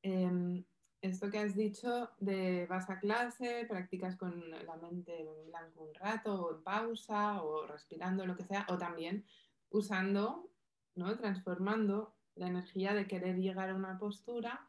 em, 0.02 0.64
esto 1.02 1.30
que 1.30 1.38
has 1.38 1.57
dicho 1.57 2.11
de 2.21 2.66
vas 2.66 2.90
a 2.90 2.99
clase, 2.99 3.66
practicas 3.69 4.16
con 4.16 4.50
la 4.50 4.76
mente 4.76 5.23
en 5.23 5.47
blanco 5.47 5.85
un 5.85 5.95
rato 5.95 6.42
o 6.42 6.57
en 6.57 6.62
pausa 6.62 7.42
o 7.42 7.66
respirando, 7.66 8.26
lo 8.26 8.37
que 8.37 8.45
sea, 8.45 8.66
o 8.69 8.76
también 8.76 9.25
usando, 9.71 10.50
¿no? 10.95 11.16
transformando 11.16 12.14
la 12.35 12.49
energía 12.49 12.95
de 12.95 13.07
querer 13.07 13.37
llegar 13.37 13.71
a 13.71 13.75
una 13.75 13.99
postura 13.99 14.69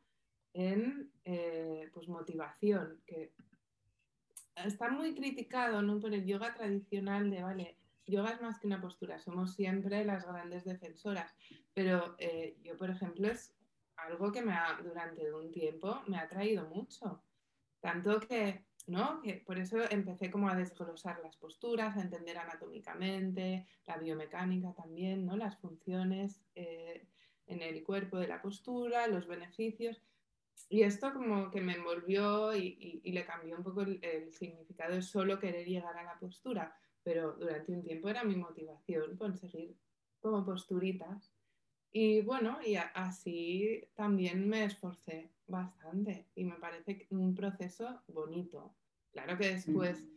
en 0.53 1.11
eh, 1.25 1.89
pues 1.93 2.07
motivación, 2.07 3.01
que 3.05 3.33
está 4.55 4.89
muy 4.89 5.15
criticado 5.15 5.81
¿no? 5.81 5.99
por 5.99 6.13
el 6.13 6.25
yoga 6.25 6.53
tradicional 6.53 7.29
de, 7.29 7.43
vale, 7.43 7.77
yoga 8.05 8.31
es 8.31 8.41
más 8.41 8.59
que 8.59 8.67
una 8.67 8.81
postura, 8.81 9.19
somos 9.19 9.53
siempre 9.53 10.03
las 10.05 10.25
grandes 10.25 10.65
defensoras, 10.65 11.33
pero 11.73 12.15
eh, 12.17 12.57
yo, 12.63 12.77
por 12.77 12.89
ejemplo, 12.89 13.27
es 13.27 13.53
algo 14.01 14.31
que 14.31 14.41
me 14.41 14.53
ha, 14.53 14.79
durante 14.83 15.33
un 15.33 15.51
tiempo 15.51 16.01
me 16.07 16.17
ha 16.17 16.27
traído 16.27 16.67
mucho. 16.67 17.23
Tanto 17.79 18.19
que, 18.19 18.65
¿no? 18.87 19.21
Que 19.21 19.35
por 19.35 19.57
eso 19.57 19.77
empecé 19.89 20.29
como 20.29 20.49
a 20.49 20.55
desglosar 20.55 21.19
las 21.23 21.35
posturas, 21.37 21.97
a 21.97 22.01
entender 22.01 22.37
anatómicamente, 22.37 23.67
la 23.85 23.97
biomecánica 23.97 24.73
también, 24.73 25.25
¿no? 25.25 25.35
Las 25.35 25.57
funciones 25.57 26.41
eh, 26.55 27.07
en 27.47 27.61
el 27.61 27.83
cuerpo 27.83 28.17
de 28.17 28.27
la 28.27 28.41
postura, 28.41 29.07
los 29.07 29.27
beneficios. 29.27 30.01
Y 30.69 30.83
esto 30.83 31.11
como 31.13 31.49
que 31.49 31.61
me 31.61 31.73
envolvió 31.73 32.55
y, 32.55 33.01
le 33.03 33.25
cambió 33.25 33.57
un 33.57 33.63
poco 33.63 33.81
el, 33.81 33.99
el, 34.03 34.31
significado 34.31 34.93
de 34.93 35.01
solo 35.01 35.39
querer 35.39 35.67
llegar 35.67 35.97
a 35.97 36.03
la 36.03 36.19
postura. 36.19 36.75
Pero 37.03 37.33
durante 37.33 37.71
un 37.71 37.83
tiempo 37.83 38.09
era 38.09 38.23
mi 38.23 38.35
motivación 38.35 39.17
conseguir 39.17 39.75
como 40.21 40.45
posturitas 40.45 41.30
y 41.93 42.21
bueno, 42.21 42.59
y 42.65 42.75
así 42.75 43.83
también 43.95 44.47
me 44.47 44.63
esforcé 44.63 45.29
bastante 45.45 46.27
y 46.35 46.45
me 46.45 46.55
parece 46.55 47.07
un 47.09 47.35
proceso 47.35 48.01
bonito. 48.07 48.73
Claro 49.11 49.37
que 49.37 49.55
después, 49.55 50.07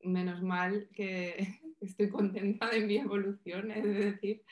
menos 0.00 0.42
mal 0.42 0.88
que 0.94 1.36
estoy 1.80 2.08
contenta 2.08 2.70
de 2.70 2.80
mi 2.80 2.96
evolución, 2.96 3.70
es 3.70 3.84
decir, 3.84 4.42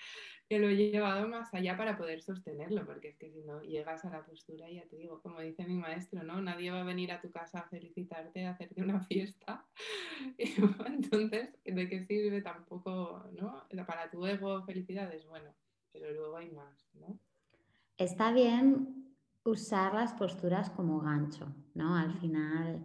que 0.50 0.58
lo 0.58 0.68
he 0.68 0.76
llevado 0.76 1.28
más 1.28 1.54
allá 1.54 1.78
para 1.78 1.96
poder 1.96 2.20
sostenerlo, 2.20 2.84
porque 2.84 3.08
es 3.08 3.16
que 3.16 3.30
si 3.30 3.40
no 3.40 3.62
llegas 3.62 4.04
a 4.04 4.10
la 4.10 4.26
postura, 4.26 4.68
ya 4.68 4.84
te 4.84 4.96
digo, 4.96 5.22
como 5.22 5.40
dice 5.40 5.64
mi 5.64 5.78
maestro, 5.78 6.22
¿no? 6.24 6.42
Nadie 6.42 6.72
va 6.72 6.82
a 6.82 6.84
venir 6.84 7.10
a 7.12 7.22
tu 7.22 7.30
casa 7.30 7.60
a 7.60 7.68
felicitarte, 7.68 8.44
a 8.44 8.50
hacerte 8.50 8.82
una 8.82 9.00
fiesta. 9.08 9.64
entonces, 10.86 11.56
¿de 11.64 11.88
qué 11.88 12.04
sirve 12.04 12.42
tampoco, 12.42 13.24
¿no? 13.32 13.66
Para 13.86 14.10
tu 14.10 14.26
ego, 14.26 14.62
felicidades, 14.66 15.24
bueno 15.24 15.54
pero 15.92 16.12
luego 16.12 16.36
hay 16.36 16.50
más, 16.50 16.90
¿no? 16.94 17.18
Está 17.96 18.32
bien 18.32 19.16
usar 19.44 19.94
las 19.94 20.12
posturas 20.14 20.70
como 20.70 21.00
gancho, 21.00 21.54
¿no? 21.74 21.96
Al 21.96 22.12
final 22.14 22.84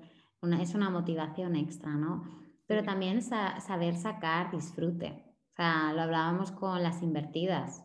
es 0.59 0.75
una 0.75 0.89
motivación 0.89 1.55
extra, 1.55 1.95
¿no? 1.95 2.23
Pero 2.67 2.83
también 2.83 3.21
saber 3.21 3.95
sacar 3.95 4.51
disfrute. 4.51 5.23
O 5.51 5.55
sea, 5.55 5.93
lo 5.93 6.01
hablábamos 6.01 6.51
con 6.51 6.81
las 6.83 7.01
invertidas. 7.01 7.83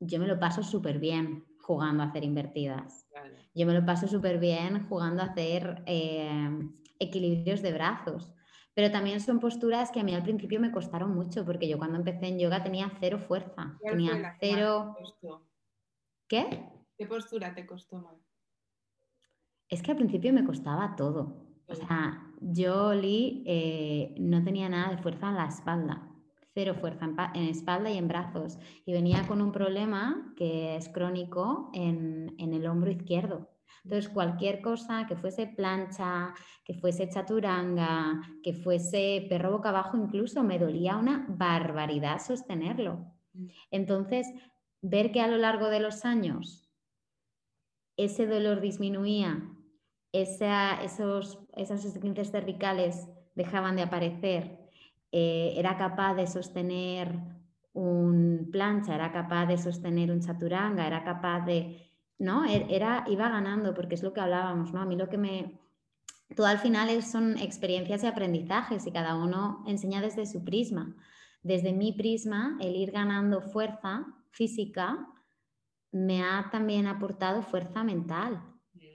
Yo 0.00 0.18
me 0.18 0.26
lo 0.26 0.38
paso 0.38 0.62
súper 0.62 0.98
bien 0.98 1.44
jugando 1.60 2.02
a 2.02 2.06
hacer 2.06 2.24
invertidas. 2.24 3.06
Yo 3.54 3.66
me 3.66 3.74
lo 3.74 3.84
paso 3.84 4.06
súper 4.06 4.38
bien 4.38 4.86
jugando 4.88 5.22
a 5.22 5.26
hacer 5.26 5.82
eh, 5.86 6.50
equilibrios 6.98 7.62
de 7.62 7.72
brazos. 7.72 8.32
Pero 8.76 8.92
también 8.92 9.22
son 9.22 9.40
posturas 9.40 9.90
que 9.90 10.00
a 10.00 10.04
mí 10.04 10.14
al 10.14 10.22
principio 10.22 10.60
me 10.60 10.70
costaron 10.70 11.14
mucho, 11.14 11.46
porque 11.46 11.66
yo 11.66 11.78
cuando 11.78 11.96
empecé 11.96 12.26
en 12.26 12.38
yoga 12.38 12.62
tenía 12.62 12.92
cero 13.00 13.18
fuerza. 13.18 13.78
Tenía 13.82 14.36
cero. 14.38 14.94
¿Qué? 16.28 16.62
¿Qué 16.98 17.06
postura 17.06 17.54
te 17.54 17.64
costó 17.64 17.96
más? 17.96 18.18
Es 19.70 19.82
que 19.82 19.92
al 19.92 19.96
principio 19.96 20.30
me 20.34 20.44
costaba 20.44 20.94
todo. 20.94 21.46
O 21.68 21.74
sea, 21.74 22.30
yo, 22.42 22.92
Lee, 22.92 23.44
eh, 23.46 24.14
no 24.18 24.44
tenía 24.44 24.68
nada 24.68 24.90
de 24.94 25.02
fuerza 25.02 25.30
en 25.30 25.36
la 25.36 25.46
espalda, 25.46 26.10
cero 26.52 26.74
fuerza 26.78 27.06
en, 27.32 27.44
espalda 27.44 27.90
y 27.90 27.96
en 27.96 28.08
brazos. 28.08 28.58
Y 28.84 28.92
venía 28.92 29.26
con 29.26 29.40
un 29.40 29.52
problema 29.52 30.34
que 30.36 30.76
es 30.76 30.90
crónico 30.90 31.70
en, 31.72 32.34
en 32.36 32.52
el 32.52 32.66
hombro 32.66 32.90
izquierdo. 32.90 33.48
Entonces, 33.84 34.10
cualquier 34.10 34.60
cosa 34.60 35.06
que 35.06 35.16
fuese 35.16 35.46
plancha, 35.46 36.34
que 36.64 36.74
fuese 36.74 37.08
chaturanga, 37.08 38.20
que 38.42 38.52
fuese 38.52 39.26
perro 39.28 39.52
boca 39.52 39.68
abajo, 39.68 39.96
incluso 39.96 40.42
me 40.42 40.58
dolía 40.58 40.96
una 40.96 41.26
barbaridad 41.28 42.18
sostenerlo. 42.18 43.12
Mm. 43.32 43.46
Entonces, 43.70 44.26
ver 44.82 45.12
que 45.12 45.20
a 45.20 45.28
lo 45.28 45.36
largo 45.36 45.68
de 45.68 45.80
los 45.80 46.04
años 46.04 46.66
ese 47.96 48.26
dolor 48.26 48.60
disminuía, 48.60 49.42
esos, 50.12 51.38
esas 51.54 51.84
esguinces 51.84 52.30
cervicales 52.30 53.08
dejaban 53.34 53.76
de 53.76 53.82
aparecer, 53.82 54.58
eh, 55.12 55.54
era 55.56 55.76
capaz 55.76 56.14
de 56.14 56.26
sostener 56.26 57.14
un 57.72 58.48
plancha, 58.50 58.94
era 58.94 59.12
capaz 59.12 59.46
de 59.46 59.58
sostener 59.58 60.10
un 60.10 60.20
chaturanga, 60.20 60.86
era 60.86 61.04
capaz 61.04 61.44
de 61.44 61.90
¿no? 62.18 62.44
E-, 62.44 62.66
era, 62.74 63.04
iba 63.08 63.28
ganando, 63.28 63.74
porque 63.74 63.94
es 63.94 64.02
lo 64.02 64.12
que 64.12 64.20
hablábamos, 64.20 64.72
¿no? 64.72 64.80
A 64.80 64.86
mí 64.86 64.96
lo 64.96 65.08
que 65.08 65.18
me... 65.18 65.60
Todo 66.34 66.46
al 66.46 66.58
final 66.58 67.02
son 67.02 67.38
experiencias 67.38 68.02
y 68.02 68.06
aprendizajes 68.06 68.86
y 68.86 68.90
cada 68.90 69.14
uno 69.14 69.62
enseña 69.66 70.00
desde 70.00 70.26
su 70.26 70.44
prisma. 70.44 70.96
Desde 71.42 71.72
mi 71.72 71.92
prisma, 71.92 72.58
el 72.60 72.74
ir 72.74 72.90
ganando 72.90 73.40
fuerza 73.40 74.06
física 74.30 75.06
me 75.92 76.24
ha 76.24 76.48
también 76.50 76.88
aportado 76.88 77.42
fuerza 77.42 77.84
mental, 77.84 78.42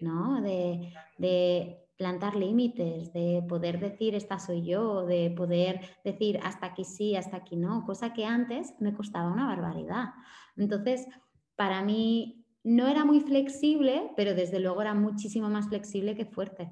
¿no? 0.02 0.42
De, 0.42 0.94
de 1.18 1.82
plantar 1.98 2.36
límites, 2.36 3.14
de 3.14 3.46
poder 3.48 3.80
decir 3.80 4.16
esta 4.16 4.40
soy 4.40 4.66
yo, 4.66 5.06
de 5.06 5.32
poder 5.32 5.80
decir 6.04 6.40
hasta 6.44 6.66
aquí 6.66 6.84
sí, 6.84 7.16
hasta 7.16 7.38
aquí 7.38 7.56
no, 7.56 7.86
cosa 7.86 8.12
que 8.12 8.26
antes 8.26 8.74
me 8.80 8.94
costaba 8.94 9.32
una 9.32 9.46
barbaridad. 9.46 10.10
Entonces, 10.58 11.08
para 11.56 11.82
mí 11.84 12.41
no 12.64 12.88
era 12.88 13.06
muy 13.06 13.22
flexible, 13.22 14.12
pero 14.16 14.36
desde 14.36 14.60
luego 14.60 14.82
era 14.82 14.94
muchísimo 14.94 15.50
más 15.50 15.68
flexible 15.70 16.16
que 16.16 16.26
fuerte. 16.26 16.70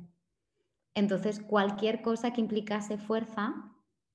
Entonces, 0.93 1.39
cualquier 1.39 2.01
cosa 2.01 2.31
que 2.34 2.41
implicase 2.41 2.98
fuerza, 2.98 3.53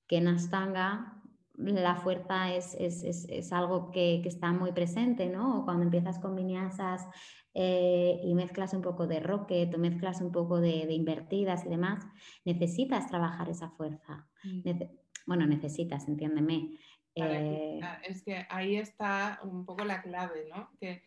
que 0.07 0.17
en 0.17 0.27
Astanga 0.27 1.21
la 1.57 1.95
fuerza 1.95 2.53
es, 2.53 3.51
algo 3.51 3.91
que, 3.91 4.21
está 4.25 4.51
muy 4.51 4.71
presente, 4.71 5.27
¿no? 5.29 5.63
Cuando 5.65 5.83
empiezas 5.83 6.19
con 6.19 6.35
vinyasas 6.35 7.07
eh, 7.53 8.19
y 8.23 8.33
mezclas 8.35 8.73
un 8.73 8.81
poco 8.81 9.07
de 9.07 9.19
rocket 9.19 9.73
o 9.73 9.77
mezclas 9.77 10.21
un 10.21 10.31
poco 10.31 10.59
de, 10.59 10.91
invertidas 10.91 11.65
y 11.65 11.69
demás, 11.69 12.05
necesitas 12.43 13.07
trabajar 13.07 13.49
esa 13.49 13.69
fuerza. 13.69 14.27
Mm. 14.43 14.69
bueno, 15.25 15.45
necesitas, 15.45 16.07
entiéndeme. 16.07 16.77
Eh, 17.15 17.79
ah, 17.81 17.99
es 18.05 18.23
que 18.23 18.45
ahí 18.49 18.75
está 18.75 19.39
un 19.43 19.65
poco 19.65 19.85
la 19.85 20.01
clave, 20.01 20.47
¿no? 20.53 20.69
Que 20.79 21.01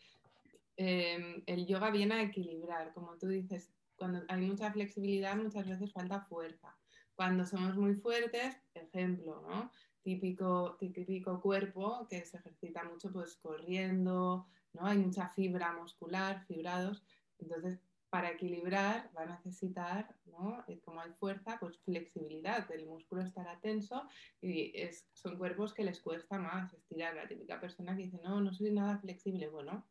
em, 0.78 1.42
el 1.46 1.66
yoga 1.66 1.90
viene 1.90 2.14
a 2.14 2.22
equilibrar, 2.22 2.94
como 2.94 3.18
tú 3.18 3.26
dices, 3.28 3.70
cuando 3.96 4.22
hay 4.28 4.40
mucha 4.40 4.72
flexibilidad 4.72 5.36
muchas 5.36 5.68
veces 5.68 5.92
falta 5.92 6.20
fuerza. 6.22 6.76
Cuando 7.14 7.44
somos 7.44 7.76
muy 7.76 7.94
fuertes, 7.96 8.56
ejemplo, 8.74 9.42
¿no? 9.48 9.72
Típico, 10.02 10.76
típico 10.78 11.40
cuerpo 11.40 12.06
que 12.08 12.24
se 12.24 12.38
ejercita 12.38 12.84
mucho 12.84 13.12
pues 13.12 13.36
corriendo, 13.36 14.46
¿no? 14.72 14.86
Hay 14.86 14.98
mucha 14.98 15.28
fibra 15.30 15.72
muscular, 15.72 16.44
fibrados. 16.46 17.04
Entonces, 17.40 17.80
para 18.08 18.30
equilibrar 18.30 19.10
va 19.16 19.22
a 19.22 19.26
necesitar, 19.26 20.14
¿no? 20.26 20.64
Eh, 20.68 20.80
como 20.80 21.00
hay 21.00 21.10
fuerza, 21.12 21.58
pues 21.60 21.78
flexibilidad. 21.80 22.70
El 22.70 22.86
músculo 22.86 23.22
estará 23.22 23.60
tenso 23.60 24.08
y 24.40 24.72
es, 24.74 25.08
son 25.12 25.36
cuerpos 25.36 25.74
que 25.74 25.84
les 25.84 26.00
cuesta 26.00 26.38
más 26.38 26.72
estirar. 26.72 27.16
La 27.16 27.28
típica 27.28 27.60
persona 27.60 27.96
que 27.96 28.04
dice, 28.04 28.20
no, 28.22 28.40
no 28.40 28.52
soy 28.52 28.70
nada 28.72 28.98
flexible. 28.98 29.48
Bueno, 29.48 29.84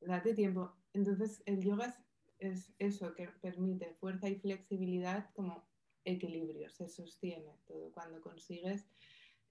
date 0.00 0.34
tiempo. 0.34 0.72
Entonces, 0.92 1.42
el 1.46 1.62
yoga 1.62 1.86
es 1.86 2.08
es 2.38 2.72
eso 2.78 3.14
que 3.14 3.28
permite 3.40 3.94
fuerza 4.00 4.28
y 4.28 4.36
flexibilidad 4.36 5.30
como 5.34 5.66
equilibrio, 6.04 6.70
se 6.70 6.88
sostiene 6.88 7.56
todo 7.66 7.92
cuando 7.92 8.20
consigues 8.20 8.88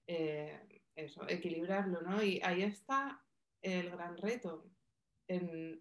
eh, 0.06 0.82
eso, 0.96 1.28
equilibrarlo, 1.28 2.00
¿no? 2.02 2.22
Y 2.22 2.40
ahí 2.42 2.62
está 2.62 3.22
el 3.62 3.90
gran 3.90 4.16
reto, 4.16 4.64
en 5.28 5.80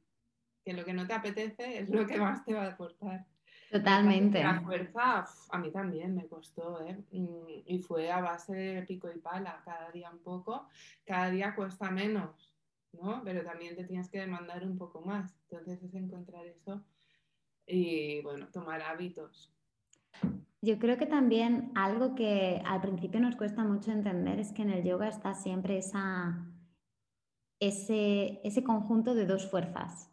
que 0.64 0.74
lo 0.74 0.84
que 0.84 0.94
no 0.94 1.08
te 1.08 1.14
apetece 1.14 1.80
es 1.80 1.90
lo 1.90 2.06
que 2.06 2.18
más 2.18 2.44
te 2.44 2.54
va 2.54 2.66
a 2.66 2.72
aportar. 2.74 3.26
Totalmente. 3.72 4.44
La 4.44 4.62
fuerza 4.62 5.26
a 5.50 5.58
mí 5.58 5.72
también 5.72 6.16
me 6.16 6.28
costó, 6.28 6.86
¿eh? 6.86 6.98
Mm, 7.12 7.64
y 7.66 7.80
fue 7.80 8.12
a 8.12 8.22
base 8.22 8.54
de 8.54 8.84
pico 8.84 9.10
y 9.12 9.20
pala, 9.20 9.62
cada 9.64 9.92
día 9.92 10.12
un 10.12 10.20
poco, 10.20 10.68
cada 11.06 11.30
día 11.32 11.56
cuesta 11.56 11.90
menos, 11.90 12.47
¿no? 13.02 13.22
Pero 13.24 13.44
también 13.44 13.76
te 13.76 13.84
tienes 13.84 14.10
que 14.10 14.20
demandar 14.20 14.64
un 14.64 14.78
poco 14.78 15.02
más. 15.02 15.38
Entonces 15.50 15.82
es 15.84 15.94
encontrar 15.94 16.46
eso 16.46 16.84
y 17.66 18.22
bueno, 18.22 18.48
tomar 18.48 18.82
hábitos. 18.82 19.54
Yo 20.62 20.80
creo 20.80 20.98
que 20.98 21.06
también 21.06 21.72
algo 21.76 22.16
que 22.16 22.62
al 22.66 22.82
principio 22.82 23.20
nos 23.20 23.36
cuesta 23.36 23.64
mucho 23.64 23.92
entender 23.92 24.40
es 24.40 24.52
que 24.52 24.64
en 24.64 24.72
el 24.72 24.84
yoga 24.84 25.08
está 25.08 25.34
siempre 25.36 25.78
esa, 25.78 26.46
ese, 27.60 28.42
ese 28.44 28.64
conjunto 28.64 29.14
de 29.14 29.26
dos 29.26 29.50
fuerzas. 29.50 30.12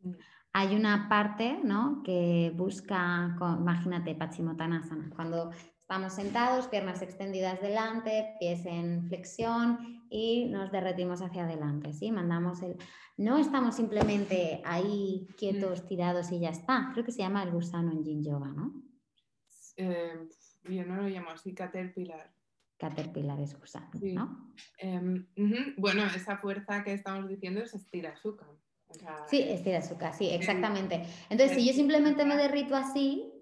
Mm. 0.00 0.12
Hay 0.52 0.74
una 0.74 1.08
parte 1.08 1.60
¿no? 1.62 2.02
que 2.02 2.50
busca, 2.56 3.36
imagínate, 3.58 4.14
Pachimottanasana, 4.14 5.10
cuando 5.14 5.50
estamos 5.86 6.14
sentados, 6.14 6.66
piernas 6.66 7.00
extendidas 7.00 7.60
delante, 7.60 8.34
pies 8.40 8.66
en 8.66 9.06
flexión 9.06 10.02
y 10.10 10.46
nos 10.46 10.72
derretimos 10.72 11.22
hacia 11.22 11.44
adelante, 11.44 11.92
¿sí? 11.92 12.10
Mandamos 12.10 12.60
el... 12.62 12.76
No 13.16 13.38
estamos 13.38 13.76
simplemente 13.76 14.60
ahí 14.64 15.28
quietos, 15.38 15.84
mm. 15.84 15.86
tirados 15.86 16.32
y 16.32 16.40
ya 16.40 16.48
está. 16.48 16.90
Creo 16.92 17.04
que 17.04 17.12
se 17.12 17.20
llama 17.20 17.44
el 17.44 17.52
gusano 17.52 17.92
en 17.92 18.02
Yin 18.02 18.24
Yoga, 18.24 18.48
¿no? 18.48 18.82
Eh, 19.76 20.28
yo 20.64 20.84
no 20.84 20.96
lo 20.96 21.08
llamo 21.08 21.30
así, 21.30 21.54
Caterpillar. 21.54 22.32
Caterpillar 22.76 23.38
es 23.38 23.56
gusano, 23.56 23.88
¿no? 24.02 24.52
Em, 24.78 25.24
bueno, 25.76 26.04
esa 26.06 26.36
fuerza 26.38 26.82
que 26.82 26.94
estamos 26.94 27.28
diciendo 27.28 27.60
es 27.60 27.74
estira 27.74 28.10
azúcar. 28.10 28.48
sí, 29.28 29.40
estira 29.40 29.78
azúcar, 29.78 30.12
sí, 30.14 30.30
exactamente. 30.30 31.06
Entonces, 31.30 31.56
si 31.56 31.64
yo 31.64 31.72
simplemente 31.72 32.24
me 32.24 32.36
derrito 32.36 32.74
así, 32.74 33.32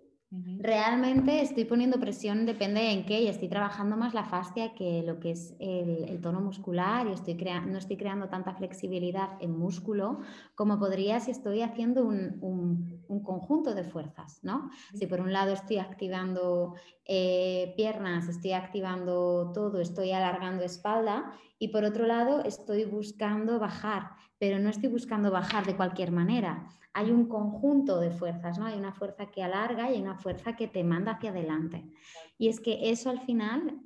Realmente 0.58 1.42
estoy 1.42 1.64
poniendo 1.64 2.00
presión, 2.00 2.46
depende 2.46 2.90
en 2.90 3.04
qué, 3.04 3.20
y 3.20 3.28
estoy 3.28 3.48
trabajando 3.48 3.96
más 3.96 4.14
la 4.14 4.24
fascia 4.24 4.74
que 4.74 5.02
lo 5.02 5.20
que 5.20 5.32
es 5.32 5.54
el, 5.58 6.20
tono 6.22 6.40
muscular 6.40 7.06
y 7.06 7.12
estoy 7.12 7.34
no 7.66 7.76
estoy 7.76 7.96
creando 7.96 8.28
tanta 8.28 8.54
flexibilidad 8.54 9.30
en 9.40 9.58
músculo 9.58 10.20
como 10.54 10.78
podría 10.78 11.20
si 11.20 11.32
estoy 11.32 11.60
haciendo 11.60 12.04
un, 12.06 13.02
conjunto 13.22 13.74
de 13.74 13.84
fuerzas, 13.84 14.40
¿no? 14.42 14.70
Si 14.94 15.06
por 15.06 15.20
un 15.20 15.32
lado 15.32 15.52
estoy 15.52 15.78
activando 15.78 16.74
eh, 17.04 17.74
piernas, 17.76 18.28
estoy 18.28 18.52
activando 18.52 19.52
todo, 19.52 19.80
estoy 19.80 20.12
alargando 20.12 20.64
espalda 20.64 21.32
y 21.58 21.68
por 21.68 21.84
otro 21.84 22.06
lado 22.06 22.42
estoy 22.44 22.84
buscando 22.84 23.58
bajar, 23.58 24.10
pero 24.38 24.58
no 24.58 24.70
estoy 24.70 24.88
buscando 24.88 25.30
bajar 25.30 25.64
de 25.66 25.76
cualquier 25.76 26.12
manera 26.12 26.68
hay 26.94 27.10
un 27.10 27.26
conjunto 27.26 27.98
de 27.98 28.12
fuerzas, 28.12 28.56
¿no? 28.56 28.66
Hay 28.66 28.78
una 28.78 28.92
fuerza 28.92 29.26
que 29.26 29.42
alarga 29.42 29.90
y 29.90 29.96
hay 29.96 30.02
una 30.02 30.16
fuerza 30.16 30.54
que 30.54 30.68
te 30.68 30.84
manda 30.84 31.12
hacia 31.12 31.30
adelante. 31.30 31.84
Y 32.38 32.48
es 32.48 32.60
que 32.60 32.90
eso 32.90 33.10
al 33.10 33.20
final 33.20 33.80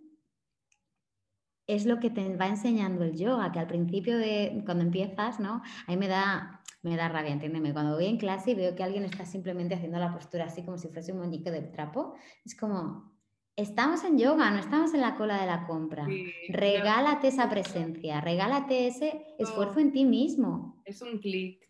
es 1.67 1.87
lo 1.87 1.99
que 1.99 2.11
te 2.11 2.37
va 2.37 2.47
enseñando 2.47 3.05
el 3.05 3.17
yoga, 3.17 3.51
que 3.51 3.59
al 3.59 3.67
principio 3.67 4.19
de 4.19 4.63
cuando 4.67 4.85
empiezas, 4.85 5.41
¿no? 5.41 5.63
Ahí 5.87 5.97
me 5.97 6.07
da, 6.07 6.63
me 6.83 6.97
da 6.97 7.09
rabia, 7.09 7.33
entiéndeme. 7.33 7.73
Cuando 7.73 7.95
voy 7.95 8.07
en 8.07 8.19
clase 8.19 8.51
y 8.51 8.55
veo 8.55 8.75
que 8.75 8.85
alguien 8.85 9.05
está 9.05 9.25
simplemente 9.25 9.75
haciendo 9.75 9.99
la 9.99 10.13
postura 10.13 10.45
así 10.45 10.63
como 10.63 10.77
si 10.77 10.89
fuese 10.89 11.13
un 11.13 11.21
muñeco 11.21 11.51
de 11.51 11.63
trapo, 11.63 12.15
es 12.45 12.55
como, 12.55 13.18
estamos 13.59 14.05
en 14.05 14.19
yoga, 14.19 14.51
no 14.51 14.59
estamos 14.59 14.95
en 14.95 15.03
la 15.03 15.17
cola 15.17 15.41
de 15.41 15.47
la 15.47 15.67
compra. 15.67 16.07
regálate 16.49 17.29
esa 17.29 17.51
presencia, 17.51 18.21
regálate 18.21 18.87
ese 18.87 19.27
esfuerzo 19.39 19.81
en 19.81 19.93
ti 19.93 20.05
mismo. 20.05 20.81
Es 20.87 21.03
un 21.03 21.19
clic 21.19 21.69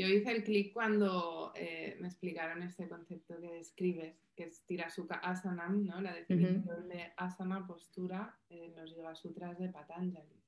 yo 0.00 0.06
hice 0.06 0.30
el 0.30 0.44
clic 0.44 0.72
cuando 0.72 1.52
eh, 1.54 1.96
me 2.00 2.08
explicaron 2.08 2.62
este 2.62 2.88
concepto 2.88 3.38
que 3.40 3.52
describes, 3.52 4.14
que 4.34 4.44
es 4.44 4.62
Tirasuka 4.64 5.16
Asanam, 5.16 5.84
¿no? 5.84 6.00
la 6.00 6.14
definición 6.14 6.88
de 6.88 7.12
asana, 7.16 7.66
postura, 7.66 8.38
en 8.48 8.74
los 8.76 8.94
Yoga 8.94 9.14
Sutras 9.14 9.58
de 9.58 9.68
Patanjali. 9.68 10.40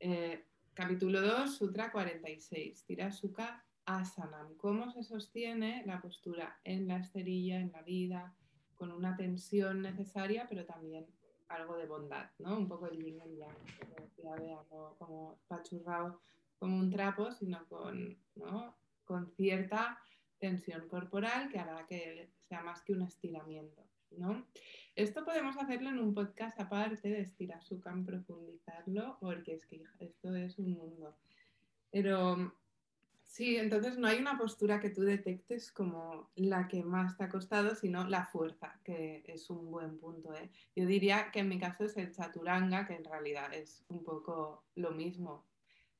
Eh, 0.00 0.44
capítulo 0.74 1.20
2, 1.20 1.56
Sutra 1.56 1.92
46, 1.92 2.84
Tirasuka 2.86 3.64
Asanam. 3.84 4.56
¿Cómo 4.56 4.90
se 4.90 5.04
sostiene 5.04 5.84
la 5.86 6.00
postura 6.00 6.58
en 6.64 6.88
la 6.88 6.96
esterilla, 6.96 7.60
en 7.60 7.70
la 7.72 7.82
vida, 7.82 8.34
con 8.76 8.92
una 8.92 9.16
tensión 9.16 9.82
necesaria, 9.82 10.46
pero 10.48 10.64
también 10.64 11.06
algo 11.48 11.76
de 11.76 11.86
bondad, 11.86 12.30
¿no? 12.38 12.56
Un 12.56 12.68
poco 12.68 12.88
el 12.88 13.02
yin 13.02 13.20
y 13.26 13.36
yang, 13.38 13.56
como, 14.68 14.94
como 14.98 15.38
pachurrado 15.48 16.20
como 16.58 16.78
un 16.78 16.90
trapo, 16.90 17.30
sino 17.32 17.66
con, 17.68 18.16
con 19.04 19.30
cierta 19.32 20.00
tensión 20.38 20.88
corporal 20.88 21.48
que 21.48 21.58
hará 21.58 21.86
que 21.86 22.30
sea 22.48 22.62
más 22.62 22.82
que 22.82 22.92
un 22.92 23.02
estiramiento. 23.02 23.82
¿no? 24.12 24.46
Esto 24.94 25.24
podemos 25.24 25.56
hacerlo 25.56 25.90
en 25.90 25.98
un 25.98 26.14
podcast 26.14 26.58
aparte 26.60 27.08
de 27.08 27.20
Estirasukan, 27.20 28.04
profundizarlo, 28.04 29.18
porque 29.20 29.54
es 29.54 29.66
que 29.66 29.82
esto 30.00 30.34
es 30.34 30.58
un 30.58 30.72
mundo. 30.72 31.14
Pero 31.90 32.54
sí, 33.26 33.56
entonces 33.56 33.98
no 33.98 34.08
hay 34.08 34.18
una 34.18 34.38
postura 34.38 34.80
que 34.80 34.90
tú 34.90 35.02
detectes 35.02 35.70
como 35.72 36.30
la 36.36 36.68
que 36.68 36.82
más 36.82 37.16
te 37.16 37.24
ha 37.24 37.28
costado, 37.28 37.74
sino 37.74 38.06
la 38.08 38.24
fuerza, 38.24 38.78
que 38.84 39.22
es 39.26 39.50
un 39.50 39.70
buen 39.70 39.98
punto. 39.98 40.34
¿eh? 40.34 40.50
Yo 40.74 40.86
diría 40.86 41.30
que 41.30 41.40
en 41.40 41.48
mi 41.48 41.58
caso 41.58 41.84
es 41.84 41.96
el 41.96 42.12
chaturanga, 42.12 42.86
que 42.86 42.94
en 42.94 43.04
realidad 43.04 43.52
es 43.52 43.84
un 43.88 44.02
poco 44.02 44.64
lo 44.74 44.92
mismo 44.92 45.44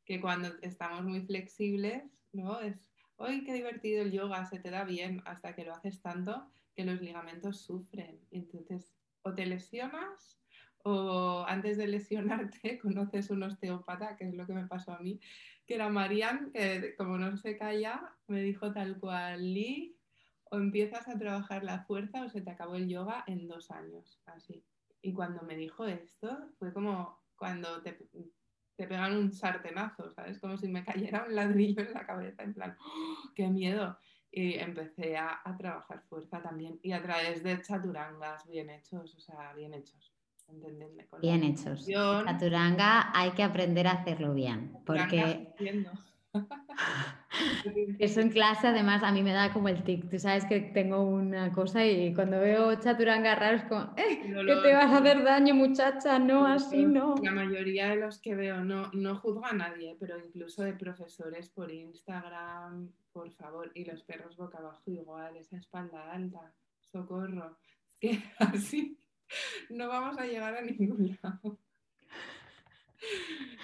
que 0.06 0.20
cuando 0.20 0.48
estamos 0.62 1.02
muy 1.02 1.20
flexibles, 1.20 2.04
¿no? 2.32 2.60
Es, 2.60 2.92
hoy 3.16 3.44
qué 3.44 3.52
divertido 3.52 4.02
el 4.02 4.12
yoga, 4.12 4.46
se 4.46 4.60
te 4.60 4.70
da 4.70 4.84
bien 4.84 5.20
hasta 5.26 5.54
que 5.54 5.64
lo 5.64 5.74
haces 5.74 6.00
tanto 6.00 6.46
que 6.74 6.84
los 6.84 7.00
ligamentos 7.02 7.60
sufren. 7.60 8.20
Entonces, 8.30 8.94
o 9.22 9.34
te 9.34 9.44
lesionas 9.46 10.38
o 10.84 11.44
antes 11.48 11.76
de 11.76 11.88
lesionarte 11.88 12.78
conoces 12.82 13.30
un 13.30 13.42
osteópata, 13.42 14.16
que 14.16 14.28
es 14.28 14.34
lo 14.34 14.46
que 14.46 14.52
me 14.52 14.68
pasó 14.68 14.92
a 14.92 15.00
mí, 15.00 15.18
que 15.66 15.74
era 15.74 15.88
Marian, 15.88 16.50
que 16.52 16.94
como 16.96 17.18
no 17.18 17.36
se 17.36 17.56
calla, 17.58 18.14
me 18.28 18.40
dijo 18.40 18.72
tal 18.72 18.98
cual, 18.98 19.52
Lee, 19.52 19.96
o 20.44 20.56
empiezas 20.56 21.08
a 21.08 21.18
trabajar 21.18 21.64
la 21.64 21.84
fuerza 21.84 22.22
o 22.22 22.28
se 22.28 22.40
te 22.40 22.50
acabó 22.50 22.76
el 22.76 22.88
yoga 22.88 23.24
en 23.26 23.48
dos 23.48 23.70
años, 23.70 24.20
así. 24.26 24.64
Y 25.02 25.12
cuando 25.12 25.42
me 25.42 25.56
dijo 25.56 25.86
esto, 25.86 26.50
fue 26.58 26.72
como 26.72 27.20
cuando 27.36 27.82
te, 27.82 27.98
te 28.76 28.86
pegan 28.86 29.16
un 29.16 29.32
sartenazo, 29.32 30.10
¿sabes? 30.10 30.38
Como 30.38 30.56
si 30.56 30.68
me 30.68 30.84
cayera 30.84 31.24
un 31.24 31.34
ladrillo 31.34 31.82
en 31.82 31.92
la 31.92 32.06
cabeza, 32.06 32.42
en 32.42 32.54
plan, 32.54 32.76
¡oh, 32.78 33.32
¡qué 33.34 33.48
miedo! 33.48 33.98
Y 34.30 34.54
empecé 34.54 35.16
a, 35.16 35.40
trabajar 35.58 36.02
fuerza 36.08 36.42
también 36.42 36.78
y 36.82 36.92
a 36.92 37.02
través 37.02 37.42
de 37.42 37.60
chaturangas 37.62 38.46
bien 38.46 38.68
hechos, 38.70 39.14
o 39.14 39.20
sea, 39.20 39.54
bien 39.54 39.72
hechos. 39.72 40.15
Bien 41.20 41.42
hechos. 41.42 41.86
Chaturanga 41.86 43.10
hay 43.14 43.30
que 43.32 43.42
aprender 43.42 43.86
a 43.86 43.92
hacerlo 43.92 44.34
bien, 44.34 44.78
porque 44.84 45.52
Eso 47.98 48.20
en 48.20 48.30
clase, 48.30 48.68
además, 48.68 49.02
a 49.02 49.12
mí 49.12 49.22
me 49.22 49.32
da 49.32 49.52
como 49.52 49.68
el 49.68 49.82
tic. 49.82 50.08
Tú 50.08 50.18
sabes 50.18 50.44
que 50.44 50.60
tengo 50.60 51.02
una 51.02 51.52
cosa 51.52 51.84
y 51.84 52.14
cuando 52.14 52.40
veo 52.40 52.74
chaturanga 52.76 53.34
raro 53.34 53.56
es 53.56 53.64
como, 53.64 53.92
eh, 53.96 54.20
que 54.22 54.56
te 54.62 54.74
vas 54.74 54.92
a 54.92 54.98
hacer 54.98 55.22
daño, 55.22 55.54
muchacha, 55.54 56.18
no, 56.18 56.46
así 56.46 56.84
no. 56.84 57.14
La 57.22 57.32
mayoría 57.32 57.88
de 57.88 57.96
los 57.96 58.20
que 58.20 58.34
veo 58.34 58.64
no, 58.64 58.90
no 58.92 59.16
juzgo 59.16 59.44
a 59.44 59.52
nadie, 59.52 59.96
pero 59.98 60.18
incluso 60.18 60.62
de 60.62 60.74
profesores 60.74 61.48
por 61.50 61.70
Instagram, 61.70 62.90
por 63.12 63.30
favor, 63.32 63.70
y 63.74 63.84
los 63.84 64.02
perros 64.04 64.36
boca 64.36 64.58
abajo 64.58 64.90
igual, 64.90 65.36
esa 65.36 65.56
espalda 65.56 66.10
alta, 66.12 66.54
socorro. 66.80 67.58
Es 67.98 68.18
que 68.18 68.22
así 68.38 68.98
no 69.70 69.88
vamos 69.88 70.18
a 70.18 70.26
llegar 70.26 70.56
a 70.56 70.62
ningún 70.62 71.18
lado. 71.22 71.58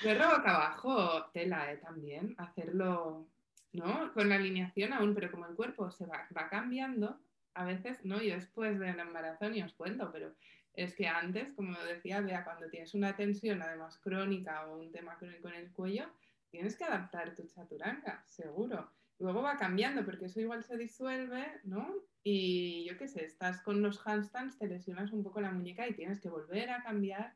Perro 0.02 0.36
boca 0.36 0.54
abajo, 0.54 1.30
tela, 1.32 1.72
¿eh? 1.72 1.78
También, 1.78 2.34
hacerlo 2.38 3.28
¿no? 3.72 4.12
Con 4.12 4.28
la 4.28 4.36
alineación 4.36 4.92
aún, 4.92 5.14
pero 5.14 5.30
como 5.30 5.46
el 5.46 5.54
cuerpo 5.54 5.90
se 5.90 6.06
va, 6.06 6.28
cambiando, 6.50 7.18
a 7.54 7.64
veces, 7.64 8.04
¿no? 8.04 8.20
Yo 8.22 8.34
después 8.34 8.78
del 8.78 9.00
embarazo 9.00 9.48
ni 9.48 9.62
os 9.62 9.72
cuento, 9.74 10.10
pero 10.12 10.34
es 10.74 10.94
que 10.94 11.08
antes, 11.08 11.52
como 11.52 11.78
decía 11.80 12.20
vea 12.20 12.44
cuando 12.44 12.68
tienes 12.68 12.94
una 12.94 13.16
tensión 13.16 13.62
además 13.62 13.98
crónica 13.98 14.66
o 14.66 14.78
un 14.78 14.90
tema 14.92 15.16
crónico 15.16 15.48
en 15.48 15.54
el 15.54 15.72
cuello, 15.72 16.06
tienes 16.50 16.76
que 16.76 16.84
adaptar 16.84 17.34
tu 17.34 17.46
chaturanga, 17.46 18.24
seguro. 18.26 18.90
Luego 19.22 19.40
va 19.40 19.56
cambiando 19.56 20.04
porque 20.04 20.24
eso 20.24 20.40
igual 20.40 20.64
se 20.64 20.76
disuelve, 20.76 21.46
¿no? 21.62 21.94
Y 22.24 22.84
yo 22.88 22.98
qué 22.98 23.06
sé, 23.06 23.24
estás 23.24 23.60
con 23.60 23.80
los 23.80 24.04
handstands, 24.04 24.58
te 24.58 24.66
lesionas 24.66 25.12
un 25.12 25.22
poco 25.22 25.40
la 25.40 25.52
muñeca 25.52 25.86
y 25.86 25.94
tienes 25.94 26.20
que 26.20 26.28
volver 26.28 26.70
a 26.70 26.82
cambiar 26.82 27.32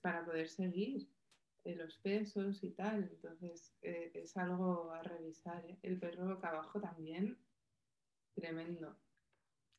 para 0.00 0.24
poder 0.24 0.48
seguir 0.48 1.06
de 1.62 1.76
los 1.76 1.98
pesos 1.98 2.64
y 2.64 2.70
tal. 2.70 3.08
Entonces 3.12 3.72
eh, 3.82 4.10
es 4.12 4.36
algo 4.36 4.90
a 4.90 5.04
revisar. 5.04 5.64
¿eh? 5.66 5.78
El 5.84 6.00
perro 6.00 6.34
boca 6.34 6.48
abajo 6.48 6.80
también, 6.80 7.38
tremendo. 8.34 8.96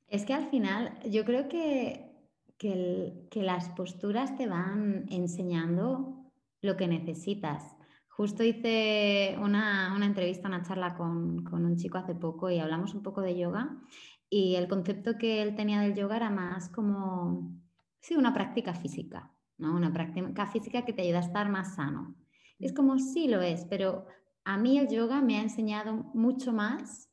Es 0.07 0.23
que 0.23 0.33
al 0.33 0.49
final 0.49 0.97
yo 1.03 1.25
creo 1.25 1.49
que, 1.49 2.11
que, 2.57 3.43
las 3.43 3.67
posturas 3.71 4.37
te 4.37 4.47
van 4.47 5.05
enseñando 5.09 6.31
lo 6.61 6.77
que 6.77 6.87
necesitas. 6.87 7.75
Justo 8.21 8.43
hice 8.43 9.35
una, 9.41 9.97
entrevista, 9.99 10.47
una 10.47 10.61
charla 10.61 10.93
con, 10.93 11.43
con, 11.43 11.65
un 11.65 11.75
chico 11.75 11.97
hace 11.97 12.13
poco 12.13 12.51
y 12.51 12.59
hablamos 12.59 12.93
un 12.93 13.01
poco 13.01 13.21
de 13.21 13.35
yoga 13.35 13.81
y 14.29 14.53
el 14.57 14.67
concepto 14.67 15.17
que 15.17 15.41
él 15.41 15.55
tenía 15.55 15.81
del 15.81 15.95
yoga 15.95 16.17
era 16.17 16.29
más 16.29 16.69
como, 16.69 17.51
sí, 17.99 18.15
una 18.15 18.31
práctica 18.31 18.75
física. 18.75 19.31
Una 19.57 19.91
práctica 19.91 20.45
física 20.45 20.85
que 20.85 20.93
te 20.93 21.01
ayuda 21.01 21.17
a 21.17 21.23
estar 21.23 21.49
más 21.49 21.73
sano. 21.73 22.13
Es 22.59 22.73
como 22.73 22.99
sí 22.99 23.27
lo 23.27 23.41
es, 23.41 23.65
pero 23.65 24.05
a 24.43 24.55
mí 24.55 24.77
el 24.77 24.87
yoga 24.87 25.19
me 25.23 25.39
ha 25.39 25.41
enseñado 25.41 25.91
mucho 26.13 26.53
más 26.53 27.09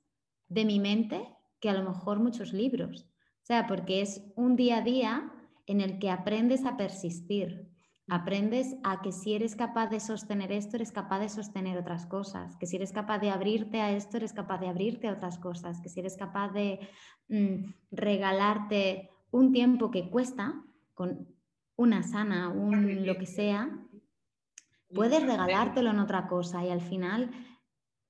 de 0.49 0.67
mi 0.67 0.79
mente 0.79 1.27
que 1.59 1.71
a 1.71 1.73
lo 1.73 1.89
mejor 1.89 2.21
muchos 2.21 2.53
libros. 2.53 3.09
O 3.45 3.47
sea, 3.47 3.67
porque 3.67 4.03
es 4.03 4.23
un 4.37 4.57
día 4.57 4.77
a 4.77 4.83
día 4.83 5.33
en 5.65 5.81
el 5.81 5.99
que 5.99 6.11
aprendes 6.11 6.67
a 6.67 6.77
persistir, 6.77 7.68
aprendes 8.09 8.77
a 8.85 9.01
que 9.03 9.13
si 9.13 9.35
eres 9.35 9.55
capaz 9.55 9.89
de 9.89 10.01
sostener 10.01 10.53
esto, 10.53 10.77
eres 10.77 10.93
capaz 10.93 11.21
de 11.21 11.29
sostener 11.29 11.77
otras 11.79 12.07
cosas, 12.07 12.57
que 12.57 12.67
si 12.67 12.77
eres 12.77 12.93
capaz 12.93 13.19
de 13.19 13.31
abrirte 13.31 13.81
a 13.81 13.93
esto, 13.93 14.17
eres 14.17 14.33
capaz 14.33 14.59
de 14.59 14.69
abrirte 14.69 15.09
a 15.09 15.13
otras 15.13 15.39
cosas, 15.39 15.81
que 15.81 15.89
si 15.89 16.01
eres 16.01 16.17
capaz 16.17 16.49
de 16.53 16.81
mm, 17.29 17.73
regalarte 17.91 19.11
un 19.31 19.53
tiempo 19.53 19.91
que 19.91 20.09
cuesta, 20.09 20.63
con 20.95 21.29
una 21.77 22.03
sana, 22.03 22.49
un 22.49 23.07
lo 23.07 23.17
que 23.19 23.27
sea, 23.27 23.71
puedes 24.95 25.23
regalártelo 25.23 25.91
en 25.91 25.99
otra 25.99 26.27
cosa 26.27 26.65
y 26.65 26.71
al 26.71 26.81
final 26.81 27.31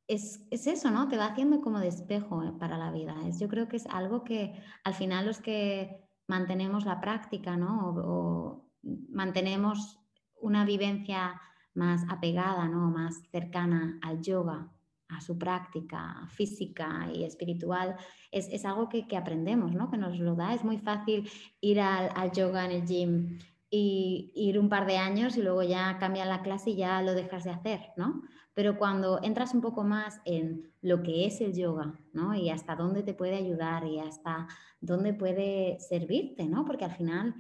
es, 0.06 0.40
eso, 0.50 0.90
¿no? 0.90 1.08
Te 1.08 1.18
va 1.18 1.26
haciendo 1.26 1.60
como 1.60 1.80
despejo 1.80 2.42
eh, 2.42 2.52
para 2.58 2.78
la 2.78 2.90
vida. 2.90 3.14
Es, 3.26 3.38
yo 3.38 3.48
creo 3.48 3.68
que 3.68 3.76
es 3.76 3.86
algo 3.86 4.24
que 4.24 4.54
al 4.84 4.94
final 4.94 5.26
los 5.26 5.40
que 5.40 6.08
mantenemos 6.26 6.86
la 6.86 7.00
práctica, 7.00 7.56
¿no? 7.56 7.90
O, 7.90 8.67
mantenemos 8.82 9.98
una 10.40 10.64
vivencia 10.64 11.40
más 11.74 12.04
apegada, 12.08 12.68
¿no? 12.68 12.90
Más 12.90 13.22
cercana 13.30 13.98
al 14.02 14.20
yoga, 14.20 14.70
a 15.08 15.20
su 15.20 15.38
práctica 15.38 16.26
física 16.28 17.08
y 17.14 17.24
espiritual, 17.24 17.96
es, 18.30 18.48
es 18.48 18.64
algo 18.64 18.88
que, 18.88 19.06
que, 19.06 19.16
aprendemos, 19.16 19.72
¿no? 19.72 19.90
Que 19.90 19.96
nos 19.96 20.18
lo 20.18 20.34
da. 20.34 20.54
Es 20.54 20.64
muy 20.64 20.78
fácil 20.78 21.30
ir 21.60 21.80
al, 21.80 22.10
al 22.14 22.32
yoga 22.32 22.64
en 22.64 22.70
el 22.72 22.86
gym 22.86 23.38
y 23.70 24.32
ir 24.34 24.58
un 24.58 24.68
par 24.68 24.86
de 24.86 24.96
años 24.96 25.36
y 25.36 25.42
luego 25.42 25.62
ya 25.62 25.98
cambia 25.98 26.24
la 26.24 26.42
clase 26.42 26.70
y 26.70 26.76
ya 26.76 27.02
lo 27.02 27.14
dejas 27.14 27.44
de 27.44 27.50
hacer, 27.50 27.80
¿no? 27.96 28.22
Pero 28.54 28.76
cuando 28.76 29.20
entras 29.22 29.54
un 29.54 29.60
poco 29.60 29.84
más 29.84 30.20
en 30.24 30.72
lo 30.82 31.02
que 31.02 31.26
es 31.26 31.40
el 31.40 31.54
yoga, 31.54 31.94
¿no? 32.12 32.34
Y 32.34 32.50
hasta 32.50 32.74
dónde 32.74 33.02
te 33.02 33.14
puede 33.14 33.36
ayudar 33.36 33.84
y 33.86 34.00
hasta 34.00 34.48
dónde 34.80 35.14
puede 35.14 35.78
servirte, 35.80 36.46
¿no? 36.46 36.64
Porque 36.64 36.84
al 36.84 36.96
final 36.96 37.34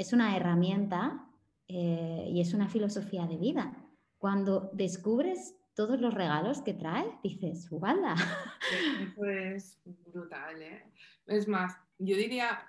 es 0.00 0.14
una 0.14 0.34
herramienta 0.34 1.28
eh, 1.68 2.24
y 2.32 2.40
es 2.40 2.54
una 2.54 2.68
filosofía 2.68 3.26
de 3.26 3.36
vida. 3.36 3.76
Cuando 4.16 4.70
descubres 4.72 5.56
todos 5.74 6.00
los 6.00 6.14
regalos 6.14 6.62
que 6.62 6.72
trae, 6.72 7.04
dices, 7.22 7.68
¡guala! 7.68 8.14
Eso 9.10 9.24
es 9.26 9.78
brutal, 10.06 10.62
¿eh? 10.62 10.84
Es 11.26 11.46
más, 11.48 11.76
yo 11.98 12.16
diría 12.16 12.66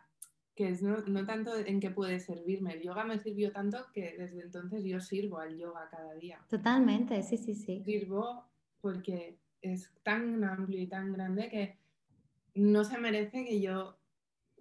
que 0.55 0.67
es 0.67 0.83
no, 0.83 1.25
tanto 1.25 1.55
en 1.55 1.79
qué 1.79 1.89
puede 1.89 2.19
servirme. 2.19 2.73
El 2.73 2.81
yoga 2.81 3.05
me 3.05 3.17
sirvió 3.17 3.53
tanto 3.53 3.77
que 3.93 4.13
desde 4.17 4.41
entonces 4.41 4.83
yo 4.83 4.99
sirvo 4.99 5.39
al 5.39 5.57
yoga 5.57 5.87
cada 5.89 6.13
día. 6.15 6.45
Totalmente, 6.49 7.23
sí, 7.23 7.37
sí, 7.37 7.55
sí. 7.55 7.81
Sirvo 7.85 8.45
porque 8.81 9.39
es 9.61 9.89
tan 10.03 10.43
amplio 10.43 10.81
y 10.81 10.87
tan 10.87 11.13
grande 11.13 11.47
que 11.49 11.79
no 12.55 12.83
se 12.83 12.97
merece 12.97 13.45
que 13.45 13.61
yo 13.61 14.00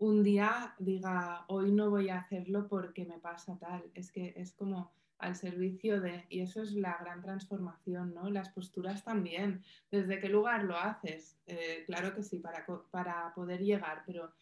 un 0.00 0.22
día 0.22 0.74
diga, 0.78 1.44
hoy 1.46 1.70
no 1.70 1.90
voy 1.90 2.08
a 2.08 2.18
hacerlo 2.18 2.66
porque 2.68 3.04
me 3.04 3.18
pasa 3.18 3.56
tal. 3.58 3.84
Es 3.94 4.10
que 4.10 4.32
es 4.36 4.52
como 4.52 4.90
al 5.18 5.36
servicio 5.36 6.00
de, 6.00 6.24
y 6.30 6.40
eso 6.40 6.62
es 6.62 6.72
la 6.72 6.96
gran 6.98 7.20
transformación, 7.20 8.14
¿no? 8.14 8.30
Las 8.30 8.48
posturas 8.48 9.04
también. 9.04 9.62
¿Desde 9.90 10.18
qué 10.18 10.30
lugar 10.30 10.64
lo 10.64 10.76
haces? 10.78 11.36
Eh, 11.46 11.84
claro 11.86 12.14
que 12.14 12.22
sí, 12.22 12.38
para, 12.38 12.64
para 12.90 13.32
poder 13.34 13.60
llegar, 13.60 14.02
pero 14.06 14.32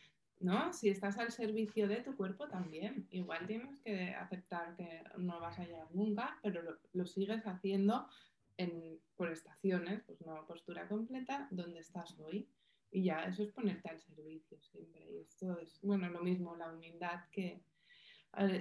¿no? 0.41 0.73
Si 0.73 0.89
estás 0.89 1.19
al 1.19 1.33
servicio 1.33 1.89
de 1.89 1.97
tu 1.97 2.17
cuerpo 2.17 2.47
también, 2.47 3.09
igual 3.11 3.47
tienes 3.49 3.81
que 3.81 4.15
aceptar 4.15 4.77
que 4.77 5.03
no 5.17 5.41
vas 5.41 5.59
a 5.59 5.65
llegar 5.65 5.89
nunca, 5.93 6.39
pero 6.43 6.63
lo, 6.93 7.07
sigues 7.07 7.45
haciendo 7.47 8.09
en, 8.57 9.01
por 9.17 9.31
estaciones, 9.33 10.03
pues 10.07 10.21
una 10.21 10.47
postura 10.47 10.87
completa, 10.87 11.49
donde 11.51 11.81
estás 11.81 12.17
hoy. 12.21 12.49
Y 12.91 13.05
ya, 13.05 13.25
eso 13.25 13.43
es 13.43 13.53
ponerte 13.53 13.89
al 13.89 14.01
servicio 14.01 14.59
siempre. 14.61 15.07
Y 15.11 15.19
esto 15.19 15.59
es, 15.59 15.81
bueno, 15.83 16.09
lo 16.09 16.23
mismo, 16.23 16.57
la 16.57 16.73
humildad 16.73 17.21
que 17.31 17.63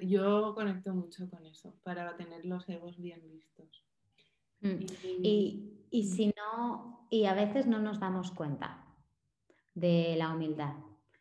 yo 0.04 0.54
conecto 0.56 0.94
mucho 0.94 1.30
con 1.30 1.46
eso, 1.46 1.76
para 1.84 2.16
tener 2.18 2.46
los 2.46 2.68
egos 2.70 2.98
bien 3.00 3.22
vistos. 3.30 3.86
Mm. 4.62 4.86
Y, 5.22 5.86
y 5.92 6.04
si 6.04 6.28
no, 6.28 7.08
y 7.12 7.26
a 7.26 7.34
veces 7.34 7.68
no 7.68 7.80
nos 7.80 8.00
damos 8.00 8.32
cuenta 8.32 8.86
de 9.76 10.16
la 10.18 10.34
humildad. 10.34 10.74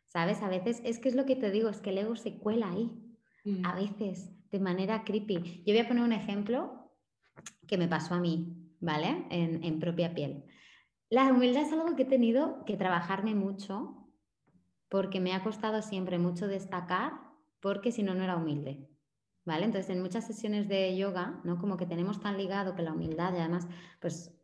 ¿Sabes? 0.07 0.41
A 0.41 0.49
veces 0.49 0.81
es 0.83 0.99
que 0.99 1.09
es 1.09 1.15
lo 1.15 1.25
que 1.25 1.35
te 1.35 1.51
digo, 1.51 1.69
es 1.69 1.81
que 1.81 1.91
el 1.91 1.97
ego 1.99 2.15
se 2.15 2.37
cuela 2.39 2.71
ahí, 2.71 2.89
a 3.63 3.73
mm. 3.73 3.75
veces, 3.75 4.31
de 4.49 4.59
manera 4.59 5.03
creepy. 5.03 5.63
Yo 5.65 5.73
voy 5.73 5.79
a 5.79 5.87
poner 5.87 6.03
un 6.03 6.13
ejemplo 6.13 6.91
que 7.67 7.77
me 7.77 7.87
pasó 7.87 8.15
a 8.15 8.19
mí, 8.19 8.73
¿vale? 8.79 9.25
En, 9.29 9.79
propia 9.79 10.13
piel. 10.13 10.43
La 11.09 11.25
humildad 11.31 11.63
es 11.63 11.71
algo 11.71 11.95
que 11.95 12.03
he 12.03 12.05
tenido 12.05 12.65
que 12.65 12.77
trabajarme 12.77 13.33
mucho 13.33 14.07
porque 14.89 15.19
me 15.19 15.33
ha 15.33 15.43
costado 15.43 15.81
siempre 15.81 16.19
mucho 16.19 16.47
destacar 16.47 17.13
porque 17.59 17.91
si 17.91 18.03
no, 18.03 18.13
no 18.13 18.23
era 18.23 18.37
humilde. 18.37 18.89
¿Vale? 19.45 19.63
Entonces, 19.63 19.89
en 19.89 20.01
muchas 20.01 20.27
sesiones 20.27 20.67
de 20.67 20.97
yoga, 20.97 21.39
¿no? 21.45 21.57
Como 21.57 21.77
que 21.77 21.85
tenemos 21.85 22.19
tan 22.19 22.37
ligado 22.37 22.75
que 22.75 22.81
la 22.81 22.91
humildad, 22.91 23.33
y 23.33 23.39
además, 23.39 23.65
pues 24.01 24.37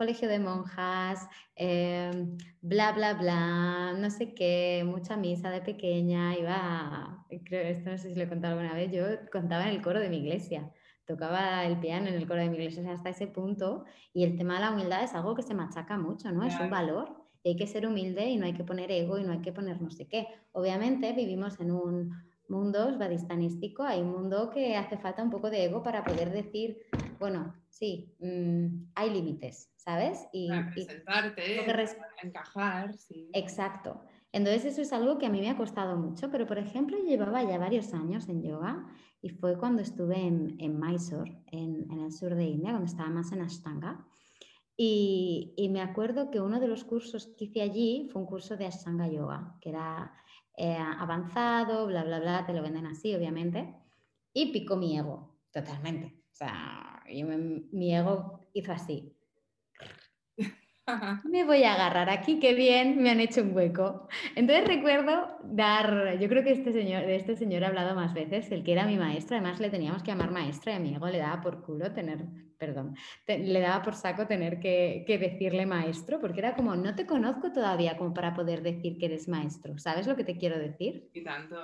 colegio 0.00 0.28
de 0.28 0.38
monjas, 0.38 1.28
em, 1.56 2.38
bla, 2.62 2.92
bla, 2.92 3.12
bla, 3.12 3.92
no 3.98 4.08
sé 4.08 4.32
qué, 4.32 4.82
mucha 4.86 5.14
misa 5.18 5.50
de 5.50 5.60
pequeña, 5.60 6.38
iba, 6.38 7.26
creo, 7.44 7.68
esto 7.68 7.90
no 7.90 7.98
sé 7.98 8.08
si 8.08 8.14
lo 8.14 8.22
he 8.24 8.28
contado 8.28 8.58
alguna 8.58 8.74
vez, 8.74 8.90
yo 8.90 9.04
contaba 9.30 9.64
en 9.64 9.74
el 9.76 9.82
coro 9.82 10.00
de 10.00 10.08
mi 10.08 10.16
iglesia, 10.16 10.72
tocaba 11.10 11.64
el 11.64 11.78
piano 11.80 12.06
en 12.06 12.14
el 12.14 12.26
coro 12.26 12.40
de 12.40 12.48
mi 12.48 12.56
iglesia 12.56 12.92
hasta 12.92 13.10
ese 13.10 13.26
punto, 13.26 13.84
y 14.12 14.22
el 14.22 14.36
tema 14.36 14.54
de 14.54 14.60
la 14.60 14.70
humildad 14.70 15.02
es 15.02 15.12
algo 15.14 15.34
que 15.34 15.42
se 15.42 15.54
machaca 15.54 15.98
mucho, 15.98 16.30
¿no? 16.30 16.44
Es 16.46 16.58
un 16.60 16.70
valor, 16.70 17.16
y 17.42 17.50
hay 17.50 17.56
que 17.56 17.66
ser 17.66 17.86
humilde 17.86 18.28
y 18.28 18.36
no 18.36 18.46
hay 18.46 18.52
que 18.52 18.64
poner 18.64 18.92
ego 18.92 19.18
y 19.18 19.24
no 19.24 19.32
hay 19.32 19.40
que 19.40 19.52
poner 19.52 19.80
no 19.80 19.90
sé 19.90 20.06
qué. 20.06 20.28
Obviamente 20.52 21.12
vivimos 21.12 21.58
en 21.58 21.72
un 21.72 22.12
mundo 22.48 22.92
svadistanístico, 22.92 23.82
hay 23.82 24.00
un 24.00 24.12
mundo 24.12 24.50
que 24.50 24.76
hace 24.76 24.98
falta 24.98 25.22
un 25.22 25.30
poco 25.30 25.50
de 25.50 25.64
ego 25.64 25.82
para 25.82 26.04
poder 26.04 26.30
decir, 26.30 26.78
bueno, 27.18 27.54
sí, 27.68 28.14
mm, 28.20 28.90
hay 28.94 29.10
límites, 29.10 29.72
¿sabes? 29.76 30.28
Y, 30.32 30.48
presentarte, 30.74 31.60
encajar, 32.22 32.96
sí. 32.96 33.30
Exacto. 33.32 34.00
Entonces 34.32 34.64
eso 34.64 34.82
es 34.82 34.92
algo 34.92 35.18
que 35.18 35.26
a 35.26 35.30
mí 35.30 35.40
me 35.40 35.50
ha 35.50 35.56
costado 35.56 35.96
mucho, 35.96 36.30
pero 36.30 36.46
por 36.46 36.58
ejemplo 36.58 36.96
llevaba 36.98 37.42
ya 37.42 37.58
varios 37.58 37.92
años 37.94 38.28
en 38.28 38.42
yoga 38.42 38.86
y 39.22 39.30
fue 39.30 39.58
cuando 39.58 39.82
estuve 39.82 40.18
en, 40.18 40.56
en 40.58 40.80
Mysore, 40.80 41.42
en, 41.52 41.90
el 41.90 42.12
sur 42.12 42.34
de 42.34 42.44
India, 42.44 42.70
cuando 42.70 42.86
estaba 42.86 43.10
más 43.10 43.32
en 43.32 43.42
Ashtanga. 43.42 44.06
Y, 44.76 45.52
y, 45.56 45.68
me 45.68 45.82
acuerdo 45.82 46.30
que 46.30 46.40
uno 46.40 46.58
de 46.58 46.68
los 46.68 46.84
cursos 46.84 47.34
que 47.36 47.44
hice 47.44 47.60
allí 47.60 48.08
fue 48.10 48.22
un 48.22 48.26
curso 48.26 48.56
de 48.56 48.66
Ashtanga 48.66 49.08
Yoga, 49.08 49.58
que 49.60 49.68
era 49.68 50.12
eh, 50.56 50.76
avanzado, 50.76 51.86
bla, 51.86 52.02
bla, 52.04 52.18
bla, 52.18 52.46
te 52.46 52.54
lo 52.54 52.62
venden 52.62 52.86
así, 52.86 53.14
obviamente. 53.14 53.74
Y 54.32 54.52
picó 54.52 54.76
mi 54.76 54.98
ego, 54.98 55.38
totalmente. 55.52 56.22
O 56.32 56.34
sea, 56.34 57.02
mi 57.72 57.94
ego 57.94 58.48
hizo 58.54 58.72
así. 58.72 59.16
Me 61.24 61.44
voy 61.44 61.64
a 61.64 61.74
agarrar 61.74 62.10
aquí, 62.10 62.38
qué 62.38 62.54
bien, 62.54 63.02
me 63.02 63.10
han 63.10 63.20
hecho 63.20 63.42
un 63.42 63.54
hueco. 63.54 64.08
Entonces 64.34 64.66
recuerdo 64.66 65.38
dar, 65.44 66.18
yo 66.18 66.28
creo 66.28 66.42
que 66.42 66.52
este 66.52 66.72
señor, 66.72 67.06
de 67.06 67.16
este 67.16 67.36
señor 67.36 67.62
he 67.62 67.66
hablado 67.66 67.94
más 67.94 68.14
veces, 68.14 68.50
el 68.52 68.62
que 68.62 68.72
era 68.72 68.86
mi 68.86 68.96
maestro, 68.96 69.36
además 69.36 69.60
le 69.60 69.70
teníamos 69.70 70.02
que 70.02 70.10
llamar 70.10 70.30
maestro 70.30 70.72
y 70.72 70.74
a 70.74 70.78
mi 70.78 70.94
ego 70.94 71.08
le 71.08 71.18
daba 71.18 71.40
por 71.40 71.62
culo 71.62 71.92
tener, 71.92 72.24
perdón, 72.58 72.94
le 73.26 73.60
daba 73.60 73.82
por 73.82 73.94
saco 73.94 74.26
tener 74.26 74.60
que, 74.60 75.04
que, 75.06 75.18
decirle 75.18 75.66
maestro, 75.66 76.20
porque 76.20 76.40
era 76.40 76.54
como, 76.54 76.76
no 76.76 76.94
te 76.94 77.06
conozco 77.06 77.52
todavía 77.52 77.96
como 77.96 78.14
para 78.14 78.34
poder 78.34 78.62
decir 78.62 78.98
que 78.98 79.06
eres 79.06 79.28
maestro, 79.28 79.78
¿sabes 79.78 80.06
lo 80.06 80.16
que 80.16 80.24
te 80.24 80.36
quiero 80.36 80.58
decir? 80.58 81.10
Y 81.12 81.22
tanto. 81.22 81.56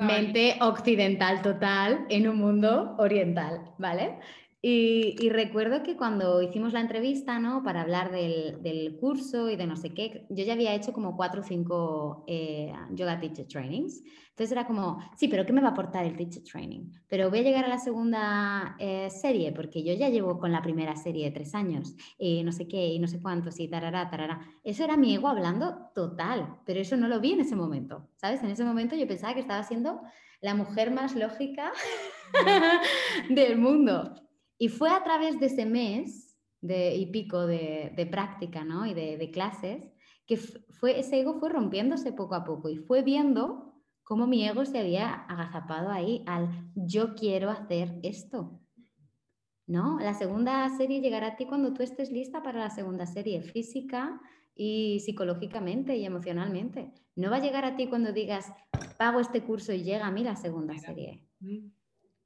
Mente 0.00 0.56
occidental 0.60 1.40
total 1.40 2.04
en 2.08 2.28
un 2.28 2.36
mundo 2.36 2.96
oriental, 2.98 3.74
¿vale? 3.78 4.18
Y, 4.60 5.28
recuerdo 5.30 5.84
que 5.84 5.96
cuando 5.96 6.42
hicimos 6.42 6.72
la 6.72 6.80
entrevista, 6.80 7.38
¿no? 7.38 7.62
Para 7.62 7.82
hablar 7.82 8.10
del, 8.10 8.96
curso 9.00 9.48
y 9.48 9.56
de 9.56 9.66
no 9.68 9.76
sé 9.76 9.94
qué, 9.94 10.26
yo 10.30 10.44
ya 10.44 10.54
había 10.54 10.74
hecho 10.74 10.92
como 10.92 11.16
cuatro 11.16 11.42
o 11.42 11.44
cinco 11.44 12.24
eh, 12.26 12.72
yoga 12.90 13.20
teacher 13.20 13.46
trainings. 13.46 14.02
Entonces 14.30 14.52
era 14.52 14.66
como, 14.66 14.98
sí, 15.16 15.28
pero 15.28 15.46
¿qué 15.46 15.52
me 15.52 15.60
va 15.60 15.68
a 15.68 15.70
aportar 15.70 16.04
el 16.04 16.16
teacher 16.16 16.42
training? 16.42 16.90
Pero 17.08 17.30
voy 17.30 17.40
a 17.40 17.42
llegar 17.42 17.64
a 17.66 17.68
la 17.68 17.78
segunda 17.78 18.74
eh, 18.80 19.08
serie, 19.10 19.52
porque 19.52 19.84
yo 19.84 19.94
ya 19.94 20.08
llevo 20.08 20.38
con 20.40 20.50
la 20.50 20.62
primera 20.62 20.96
serie 20.96 21.26
de 21.26 21.30
tres 21.30 21.54
años, 21.54 21.94
y 22.18 22.42
no 22.42 22.50
sé 22.50 22.66
qué, 22.66 22.88
y 22.88 22.98
no 22.98 23.06
sé 23.06 23.20
cuántos, 23.20 23.60
y 23.60 23.68
tarará, 23.68 24.10
tarará. 24.10 24.40
Eso 24.64 24.82
era 24.82 24.96
mi 24.96 25.14
ego 25.14 25.28
hablando 25.28 25.90
total, 25.94 26.58
pero 26.66 26.80
eso 26.80 26.96
no 26.96 27.06
lo 27.06 27.20
vi 27.20 27.32
en 27.32 27.40
ese 27.40 27.54
momento, 27.54 28.08
¿sabes? 28.16 28.42
En 28.42 28.50
ese 28.50 28.64
momento 28.64 28.96
yo 28.96 29.06
pensaba 29.06 29.34
que 29.34 29.40
estaba 29.40 29.62
siendo 29.62 30.00
la 30.40 30.54
mujer 30.54 30.90
más 30.90 31.14
lógica 31.14 31.72
del 33.28 33.56
mundo. 33.58 34.27
Y 34.58 34.68
fue 34.68 34.90
a 34.90 35.02
través 35.04 35.38
de 35.38 35.46
ese 35.46 35.66
mes 35.66 36.36
de, 36.60 36.96
y 36.96 37.06
pico 37.06 37.46
de, 37.46 38.08
práctica 38.10 38.64
¿no? 38.64 38.86
y 38.86 38.94
de, 38.94 39.30
clases 39.30 39.84
que 40.26 40.36
fue, 40.36 40.98
ese 40.98 41.20
ego 41.20 41.38
fue 41.38 41.48
rompiéndose 41.48 42.12
poco 42.12 42.34
a 42.34 42.44
poco 42.44 42.68
y 42.68 42.76
fue 42.76 43.02
viendo 43.02 43.72
cómo 44.02 44.26
mi 44.26 44.46
ego 44.46 44.64
se 44.64 44.78
había 44.78 45.12
agazapado 45.12 45.90
ahí 45.90 46.22
al 46.26 46.70
yo 46.74 47.14
quiero 47.14 47.50
hacer 47.50 47.98
esto. 48.02 48.60
¿No? 49.66 49.98
La 50.00 50.14
segunda 50.14 50.66
serie 50.78 51.02
llegará 51.02 51.28
a 51.28 51.36
ti 51.36 51.44
cuando 51.44 51.74
tú 51.74 51.82
estés 51.82 52.10
lista 52.10 52.42
para 52.42 52.58
la 52.58 52.70
segunda 52.70 53.04
serie, 53.04 53.42
física 53.42 54.18
y 54.54 55.00
psicológicamente 55.00 55.94
y 55.94 56.06
emocionalmente. 56.06 56.90
No 57.16 57.30
va 57.30 57.36
a 57.36 57.42
llegar 57.42 57.66
a 57.66 57.76
ti 57.76 57.86
cuando 57.86 58.12
digas, 58.12 58.50
pago 58.96 59.20
este 59.20 59.42
curso 59.42 59.74
y 59.74 59.82
llega 59.82 60.06
a 60.06 60.10
mí 60.10 60.24
la 60.24 60.36
segunda 60.36 60.76
serie. 60.78 61.22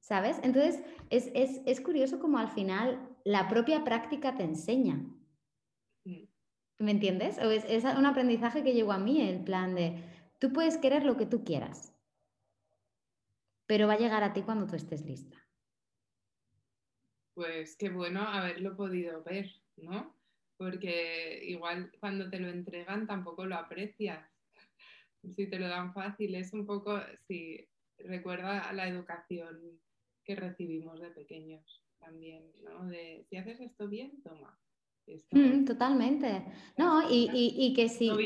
¿Sabes? 0.02 0.40
Entonces, 0.42 0.82
es, 1.10 1.80
curioso 1.80 2.18
como 2.18 2.38
al 2.38 2.48
final 2.48 3.08
la 3.24 3.48
propia 3.48 3.84
práctica 3.84 4.36
te 4.36 4.42
enseña. 4.42 4.96
Mm. 6.04 6.24
¿Me 6.80 6.90
entiendes? 6.90 7.38
O 7.38 7.48
es, 7.52 7.64
es, 7.68 7.84
un 7.84 8.04
aprendizaje 8.04 8.64
que 8.64 8.74
llegó 8.74 8.92
a 8.92 8.98
mí, 8.98 9.20
el 9.20 9.44
plan 9.44 9.76
de, 9.76 10.02
tú 10.40 10.52
puedes 10.52 10.76
querer 10.76 11.04
lo 11.04 11.16
que 11.16 11.26
tú 11.26 11.44
quieras, 11.44 11.94
pero 13.66 13.86
va 13.86 13.92
a 13.92 13.98
llegar 13.98 14.24
a 14.24 14.32
ti 14.32 14.42
cuando 14.42 14.66
tú 14.66 14.74
estés 14.74 15.04
lista. 15.04 15.38
Pues 17.34 17.76
qué 17.76 17.88
bueno 17.88 18.22
haberlo 18.22 18.76
podido 18.76 19.22
ver, 19.22 19.52
¿no? 19.76 20.18
Porque 20.56 21.44
igual 21.44 21.92
cuando 22.00 22.28
te 22.28 22.40
lo 22.40 22.48
entregan 22.48 23.06
tampoco 23.06 23.46
lo 23.46 23.54
aprecias. 23.54 24.28
Si 25.36 25.46
te 25.48 25.60
lo 25.60 25.68
dan 25.68 25.94
fácil, 25.94 26.34
es 26.34 26.52
un 26.52 26.66
poco, 26.66 27.00
si 27.28 27.68
recuerda 27.98 28.68
a 28.68 28.72
la 28.72 28.88
educación 28.88 29.80
que 30.24 30.36
recibimos 30.36 31.00
de 31.00 31.10
pequeños 31.10 31.82
también, 31.98 32.50
¿no? 32.64 32.86
De 32.86 33.24
si 33.28 33.36
haces 33.36 33.60
esto 33.60 33.88
bien, 33.88 34.22
toma. 34.22 34.58
Mm, 35.32 35.64
totalmente. 35.64 36.44
No, 36.76 37.02
y, 37.10 37.72
que 37.74 37.88
si, 37.88 38.08
no 38.08 38.16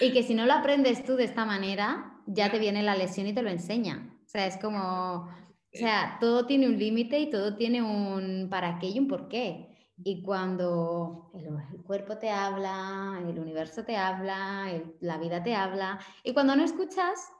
y 0.00 0.12
que 0.12 0.22
si 0.22 0.34
no 0.34 0.46
lo 0.46 0.52
aprendes 0.52 1.04
tú 1.04 1.16
de 1.16 1.24
esta 1.24 1.44
manera, 1.44 2.20
ya 2.26 2.50
te 2.50 2.58
viene 2.58 2.82
la 2.82 2.96
lesión 2.96 3.26
y 3.26 3.34
te 3.34 3.42
lo 3.42 3.50
enseña. 3.50 4.16
O 4.24 4.28
sea, 4.28 4.46
es 4.46 4.56
como, 4.58 5.28
o 5.28 5.76
sea, 5.76 6.18
todo 6.20 6.46
tiene 6.46 6.68
un 6.68 6.78
límite 6.78 7.18
y 7.18 7.30
todo 7.30 7.56
tiene 7.56 7.82
un 7.82 8.48
para 8.48 8.78
qué 8.78 8.88
y 8.88 8.98
un 8.98 9.08
por 9.08 9.28
qué. 9.28 9.68
Y 10.04 10.22
cuando 10.22 11.30
el, 11.34 11.82
cuerpo 11.82 12.18
te 12.18 12.30
habla, 12.30 13.20
el 13.28 13.38
universo 13.38 13.84
te 13.84 13.96
habla, 13.96 14.66
la 15.00 15.18
vida 15.18 15.42
te 15.42 15.54
habla, 15.54 16.00
y 16.24 16.32
cuando 16.32 16.56
no 16.56 16.64
escuchas, 16.64 17.30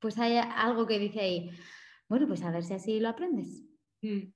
pues 0.00 0.18
hay 0.18 0.38
algo 0.38 0.86
que 0.86 0.98
dice 0.98 1.20
ahí, 1.20 1.50
bueno, 2.10 2.26
pues 2.26 2.42
a 2.42 2.50
ver 2.50 2.64
si 2.64 2.74
así 2.74 2.98
lo 2.98 3.08
aprendes. 3.08 3.64
Mm. 4.02 4.32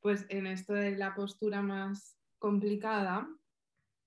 Pues 0.00 0.26
en 0.28 0.46
esto 0.46 0.74
de 0.74 0.96
la 0.96 1.16
postura 1.16 1.60
más 1.60 2.16
complicada, 2.38 3.28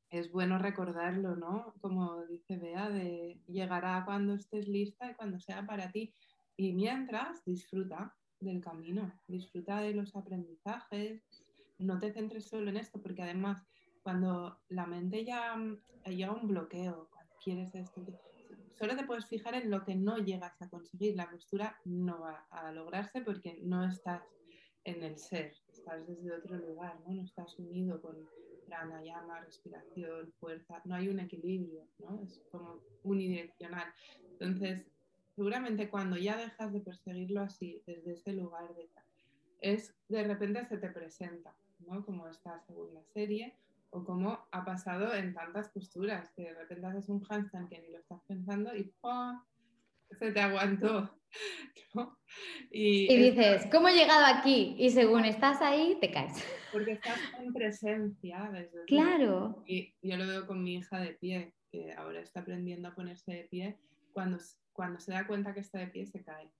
es 0.10 0.32
bueno 0.32 0.58
recordarlo, 0.58 1.36
¿no? 1.36 1.74
Como 1.82 2.26
dice 2.28 2.58
Bea, 2.58 2.90
de 2.90 3.42
llegará 3.46 4.04
cuando 4.06 4.36
estés 4.36 4.70
lista 4.70 5.12
y 5.12 5.16
cuando 5.16 5.38
sea 5.38 5.66
para 5.66 5.92
ti. 5.92 6.16
Y 6.56 6.72
mientras, 6.72 7.44
disfruta 7.44 8.16
del 8.40 8.62
camino, 8.62 9.14
disfruta 9.28 9.82
de 9.82 9.94
los 9.94 10.16
aprendizajes, 10.16 11.22
no 11.78 12.00
te 12.00 12.14
centres 12.14 12.48
solo 12.48 12.70
en 12.70 12.78
esto, 12.78 13.02
porque 13.02 13.24
además 13.24 13.62
cuando 14.02 14.62
la 14.70 14.86
mente 14.86 15.26
ya 15.26 15.58
llega 16.06 16.32
un 16.32 16.48
bloqueo, 16.48 17.10
cuando 17.12 17.36
quieres 17.44 17.76
esto, 17.76 18.02
solo 18.80 18.96
te 18.96 19.04
puedes 19.04 19.26
fijar 19.26 19.56
en 19.56 19.70
lo 19.70 19.84
que 19.84 19.94
no 19.94 20.18
llegas 20.18 20.62
a 20.62 20.70
conseguir. 20.70 21.18
La 21.18 21.30
postura 21.30 21.78
no 21.84 22.22
va 22.22 22.48
a 22.50 22.72
lograrse 22.72 23.22
porque 23.22 23.60
no 23.62 23.84
estás 23.86 24.24
en 24.86 25.04
el 25.04 25.18
ser, 25.18 25.54
estás 25.72 26.08
desde 26.08 26.32
otro 26.32 26.56
lugar, 26.56 26.98
¿no? 27.06 27.13
No 27.13 27.24
estás 27.24 27.60
unido 27.60 28.02
con 28.02 28.15
pranayama, 28.65 29.42
respiración, 29.42 30.32
fuerza, 30.39 30.82
no 30.86 30.96
hay 30.96 31.10
un 31.10 31.20
equilibrio, 31.20 31.86
¿no? 32.00 32.22
Es 32.24 32.42
como 32.52 32.80
unidireccional. 33.04 33.92
Entonces, 34.32 34.88
seguramente 35.36 35.89
cuando 35.89 36.15
ya 36.15 36.38
dejas 36.38 36.72
de 36.72 36.80
perseguirlo 36.80 37.42
así, 37.42 37.82
desde 37.86 38.13
ese 38.13 38.32
lugar 38.32 38.74
de 38.76 38.89
es 39.62 39.94
de 40.08 40.24
repente 40.24 40.65
se 40.68 40.78
te 40.78 40.89
presenta, 40.89 41.54
¿no? 41.80 42.06
Como 42.06 42.30
esta 42.30 42.62
segunda 42.62 43.04
serie, 43.13 43.58
o 43.91 44.04
como 44.04 44.47
ha 44.52 44.65
pasado 44.65 45.13
en 45.13 45.34
tantas 45.34 45.69
posturas, 45.69 46.32
que 46.36 46.43
de 46.43 46.54
repente 46.54 46.88
haces 46.88 47.10
un 47.10 47.25
handstand 47.28 47.69
que 47.69 47.82
ni 47.82 47.89
lo 47.89 47.99
estás 47.99 48.21
pensando 48.28 48.75
y 48.75 48.93
se 50.17 50.32
te 50.32 50.39
aguantó. 50.39 51.15
Y, 52.71 53.15
dices, 53.17 53.67
¿cómo 53.71 53.88
he 53.88 53.93
llegado 53.93 54.25
aquí? 54.25 54.75
Y 54.78 54.89
según 54.91 55.25
estás 55.25 55.62
ahí, 55.62 55.97
te 55.99 56.12
caes. 56.12 56.43
Porque 56.71 56.93
estás 56.93 57.19
en 57.39 57.54
presencia. 57.54 58.49
Desde 58.52 58.86
claro. 58.86 59.63
Y 59.67 59.93
yo 60.02 60.17
lo 60.17 60.28
veo 60.28 60.47
con 60.47 60.63
mi 60.63 60.75
hija 60.75 60.99
de 60.99 61.13
pie, 61.13 61.54
que 61.71 61.93
ahora 61.93 62.21
está 62.21 62.41
aprendiendo 62.41 62.88
a 62.88 62.95
ponerse 62.95 63.32
de 63.32 63.43
pie. 63.45 63.78
Cuando, 64.13 64.38
cuando 64.73 64.99
se 64.99 65.12
da 65.12 65.25
cuenta 65.25 65.54
que 65.54 65.60
está 65.60 65.80
de 65.80 65.88
pie, 65.88 66.06
se 66.06 66.23
cae. 66.23 66.52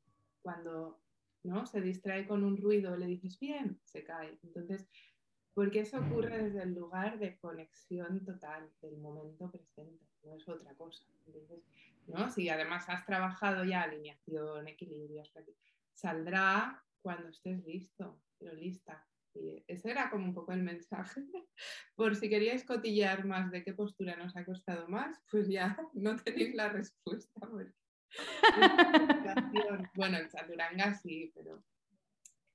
Cuando 0.42 1.00
¿no? 1.44 1.66
se 1.66 1.82
distrae 1.82 2.28
con 2.28 2.44
un 2.44 2.58
ruido, 2.58 2.98
le 2.98 3.06
dices, 3.06 3.40
bien, 3.40 3.80
se 3.86 4.04
cae. 4.04 4.38
Entonces, 4.44 4.88
porque 5.54 5.82
eso 5.82 6.00
ocurre 6.00 6.44
desde 6.44 6.64
el 6.64 6.74
lugar 6.74 7.20
de 7.20 7.38
conexión 7.38 8.24
total 8.24 8.70
del 8.82 8.98
momento 8.98 9.50
presente, 9.52 10.06
no 10.24 10.36
es 10.36 10.48
otra 10.48 10.74
cosa. 10.76 11.04
¿no? 12.08 12.30
Si 12.30 12.50
además 12.50 12.86
has 12.88 13.06
trabajado 13.06 13.64
ya 13.64 13.84
alineación, 13.84 14.68
equilibrio, 14.68 15.24
saldrá 15.94 16.84
cuando 17.02 17.30
estés 17.30 17.64
listo, 17.66 18.22
pero 18.38 18.54
lista. 18.54 19.06
Y 19.34 19.64
ese 19.68 19.92
era 19.92 20.10
como 20.10 20.26
un 20.26 20.34
poco 20.34 20.54
el 20.54 20.64
mensaje. 20.64 21.22
Por 21.96 22.16
si 22.16 22.30
queríais 22.30 22.64
cotillear 22.64 23.26
más 23.26 23.52
de 23.52 23.64
qué 23.64 23.74
postura 23.74 24.16
nos 24.16 24.36
ha 24.36 24.44
costado 24.44 24.88
más, 24.88 25.22
pues 25.30 25.48
ya 25.48 25.78
no 25.94 26.16
tenéis 26.16 26.56
la 26.56 26.70
respuesta. 26.70 27.48
bueno, 29.96 30.18
el 30.18 30.30
chaturanga 30.30 30.96
sí, 30.96 31.32
pero 31.36 31.64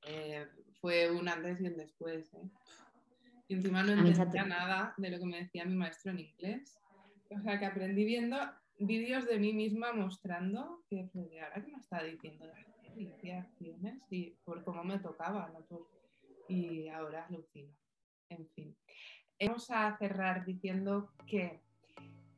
eh, 0.07 0.49
fue 0.81 1.11
un 1.11 1.29
antes 1.29 1.61
y 1.61 1.69
un 1.69 1.77
después. 1.77 2.33
¿eh? 2.35 2.51
Y 3.49 3.55
encima 3.55 3.83
no 3.83 3.93
entendía 3.93 4.45
nada 4.45 4.95
de 4.97 5.11
lo 5.11 5.19
que 5.19 5.27
me 5.27 5.39
decía 5.39 5.65
mi 5.65 5.75
maestro 5.75 6.13
en 6.13 6.21
inglés. 6.21 6.79
O 7.31 7.41
sea, 7.41 7.59
que 7.59 7.67
aprendí 7.67 8.05
viendo 8.05 8.37
vídeos 8.79 9.27
de 9.27 9.39
mí 9.39 9.53
misma 9.53 9.93
mostrando 9.93 10.83
que, 10.89 11.09
pues, 11.13 11.27
ahora 11.43 11.65
que 11.65 11.73
me 11.73 11.79
está 11.79 12.03
diciendo 12.03 12.47
de 12.97 13.33
acciones 13.33 14.03
y 14.11 14.37
por 14.45 14.63
cómo 14.65 14.85
me 14.85 14.99
tocaba, 14.99 15.51
y 16.49 16.89
ahora 16.89 17.27
alucino. 17.27 17.73
En 18.29 18.49
fin. 18.51 18.77
Vamos 19.41 19.71
a 19.71 19.97
cerrar 19.99 20.45
diciendo 20.45 21.11
que 21.27 21.61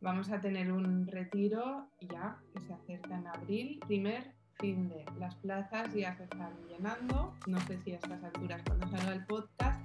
vamos 0.01 0.31
a 0.31 0.41
tener 0.41 0.73
un 0.73 1.07
retiro 1.07 1.89
ya 2.01 2.39
que 2.53 2.61
se 2.61 2.73
acerca 2.73 3.19
en 3.19 3.27
abril, 3.27 3.81
primer 3.87 4.35
fin 4.59 4.89
de 4.89 5.05
las 5.19 5.35
plazas 5.37 5.93
ya 5.95 6.17
se 6.17 6.25
están 6.25 6.55
llenando. 6.69 7.35
No 7.47 7.61
sé 7.61 7.79
si 7.83 7.93
a 7.93 7.97
estas 7.97 8.23
alturas, 8.25 8.63
cuando 8.67 8.89
salga 8.89 9.13
el 9.13 9.27
podcast, 9.27 9.81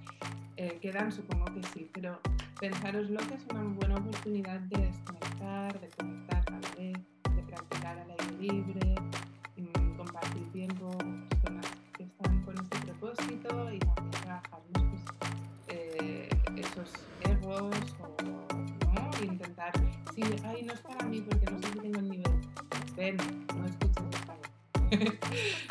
eh, 0.61 0.77
quedan, 0.79 1.11
supongo 1.11 1.45
que 1.45 1.63
sí, 1.73 1.89
pero 1.91 2.19
pensaros 2.59 3.09
lo 3.09 3.17
que 3.17 3.33
es 3.33 3.45
una 3.49 3.63
buena 3.63 3.95
oportunidad 3.95 4.59
de 4.59 4.77
desconectar, 4.77 5.79
de 5.79 5.89
conectar 5.89 6.43
a 6.47 6.51
la 6.51 6.59
vez, 6.77 6.97
de 7.35 7.41
practicar 7.47 7.97
al 7.97 8.11
aire 8.11 8.37
libre, 8.39 8.95
mm, 9.57 9.97
compartir 9.97 10.51
tiempo 10.51 10.91
con 10.99 11.27
personas 11.29 11.65
que 11.97 12.03
están 12.03 12.43
con 12.43 12.55
este 12.59 12.77
propósito 12.77 13.73
y 13.73 13.79
también 13.79 14.11
trabajar 14.11 14.61
pues, 14.73 15.01
eh, 15.69 16.29
esos 16.55 16.93
egos 17.27 17.75
o 17.99 18.23
¿no? 18.23 19.23
intentar, 19.23 19.71
si, 20.13 20.21
ay, 20.45 20.61
no 20.61 20.73
es 20.73 20.79
para 20.81 21.03
mí 21.07 21.21
porque 21.21 21.45
no 21.49 21.57
sé 21.59 21.73
si 21.73 21.79
tengo 21.79 21.99
el 21.99 22.09
nivel, 22.09 22.41
ven, 22.95 23.17
no 23.57 23.65
escuches 23.65 24.05
español. 24.13 25.19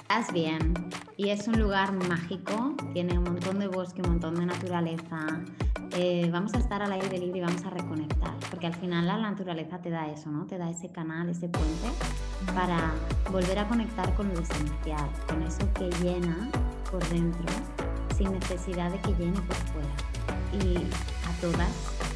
Estás 0.00 0.32
bien 0.32 0.74
y 1.20 1.28
es 1.28 1.46
un 1.48 1.60
lugar 1.60 1.92
mágico, 2.08 2.74
tiene 2.94 3.18
un 3.18 3.24
montón 3.24 3.58
de 3.58 3.68
bosque, 3.68 4.00
un 4.00 4.12
montón 4.12 4.36
de 4.36 4.46
naturaleza. 4.46 5.18
Eh, 5.90 6.30
vamos 6.32 6.54
a 6.54 6.58
estar 6.58 6.80
al 6.80 6.90
aire 6.92 7.18
libre 7.18 7.40
y 7.40 7.42
vamos 7.42 7.62
a 7.66 7.68
reconectar, 7.68 8.32
porque 8.48 8.66
al 8.66 8.74
final 8.74 9.06
la 9.06 9.18
naturaleza 9.18 9.82
te 9.82 9.90
da 9.90 10.10
eso, 10.10 10.30
¿no? 10.30 10.46
Te 10.46 10.56
da 10.56 10.70
ese 10.70 10.88
canal, 10.88 11.28
ese 11.28 11.46
puente 11.50 11.88
para 12.54 12.94
volver 13.30 13.58
a 13.58 13.68
conectar 13.68 14.14
con 14.14 14.28
lo 14.28 14.40
esencial, 14.40 15.10
con 15.28 15.42
eso 15.42 15.70
que 15.74 15.90
llena 16.02 16.48
por 16.90 17.06
dentro 17.10 17.44
sin 18.16 18.32
necesidad 18.32 18.90
de 18.90 18.98
que 19.00 19.12
llene 19.22 19.38
por 19.42 19.56
fuera. 19.56 19.94
Y 20.54 20.78
a 20.78 21.40
todas, 21.42 21.68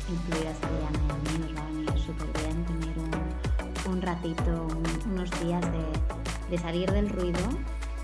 incluidas 0.08 0.56
Diana 0.60 0.98
y 1.06 1.10
a 1.10 1.38
mí, 1.38 1.44
nos 1.44 1.54
va 1.54 1.66
a 1.66 1.70
venir 1.70 1.98
súper 1.98 2.42
bien 2.42 2.64
tener 2.64 2.98
un, 2.98 3.92
un 3.92 4.00
ratito, 4.00 4.66
unos 5.12 5.30
días 5.42 5.60
de, 5.60 6.50
de 6.50 6.58
salir 6.58 6.90
del 6.90 7.10
ruido 7.10 7.40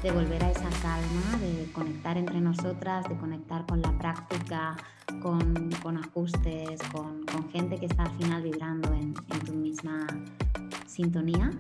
de 0.03 0.11
volver 0.13 0.43
a 0.43 0.51
esa 0.51 0.69
calma, 0.83 1.39
de 1.41 1.71
conectar 1.73 2.17
entre 2.17 2.41
nosotras, 2.41 3.07
de 3.09 3.17
conectar 3.17 3.67
con 3.67 3.83
la 3.83 3.93
práctica, 3.99 4.77
con, 5.21 5.71
con 5.83 5.99
ajustes, 5.99 6.81
con, 6.93 7.25
con, 7.27 7.51
gente 7.51 7.77
que 7.77 7.87
está 7.87 8.05
al 8.05 8.13
final 8.13 8.43
vibrando 8.43 8.93
en, 8.95 9.15
en 9.31 9.41
tu 9.45 9.53
misma 9.53 10.07
sintonía. 10.87 11.51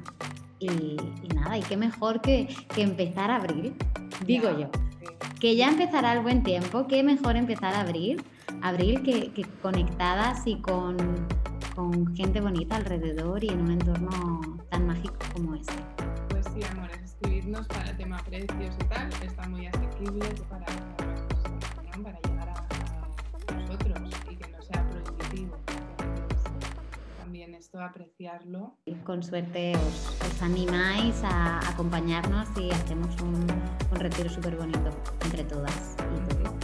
Y, 0.58 0.68
y, 0.68 1.28
nada, 1.34 1.58
y 1.58 1.62
qué 1.62 1.76
mejor 1.76 2.20
que, 2.20 2.48
que 2.74 2.82
empezar 2.82 3.30
a 3.30 3.36
abrir, 3.36 3.74
digo 4.26 4.50
yo. 4.58 4.68
Que 5.38 5.56
ya 5.56 5.68
empezará 5.68 6.12
el 6.12 6.20
buen 6.20 6.42
tiempo, 6.42 6.86
qué 6.86 7.02
mejor 7.02 7.36
empezar 7.36 7.74
a 7.74 7.80
abrir, 7.80 8.22
abrir 8.62 9.02
que, 9.02 9.32
que 9.32 9.44
conectadas 9.62 10.46
y 10.46 10.56
con, 10.56 10.96
con 11.74 12.14
gente 12.14 12.40
bonita 12.40 12.76
alrededor 12.76 13.42
y 13.42 13.48
en 13.48 13.62
un 13.62 13.70
entorno 13.70 14.40
tan 14.70 14.86
mágico 14.86 15.16
como 15.32 15.54
este. 15.54 15.74
Pues 16.28 16.44
sí, 16.54 16.60
amores, 16.70 17.09
escribirnos 17.20 17.66
para 17.68 17.90
el 17.90 17.96
tema 17.98 18.16
precios 18.24 18.74
y 18.80 18.84
tal, 18.84 19.12
está 19.22 19.46
muy 19.48 19.66
asequible 19.66 20.26
para, 20.48 20.64
para 22.02 22.20
llegar 22.20 22.48
a, 22.48 23.52
a, 23.52 23.54
nosotros 23.60 23.98
y 24.30 24.36
que 24.36 24.48
no 24.50 24.62
sea 24.62 24.88
prohibitivo. 24.88 25.56
También 27.18 27.54
esto 27.54 27.78
apreciarlo. 27.80 28.78
Con 29.04 29.22
suerte 29.22 29.76
os, 29.76 30.16
os 30.26 30.42
animáis 30.42 31.22
a 31.22 31.58
acompañarnos 31.68 32.48
y 32.56 32.70
hacemos 32.70 33.20
un, 33.20 33.46
un 33.90 33.96
retiro 33.96 34.30
súper 34.30 34.56
bonito 34.56 34.90
entre 35.24 35.44
todas 35.44 35.96
y 36.00 36.34
todos. 36.34 36.54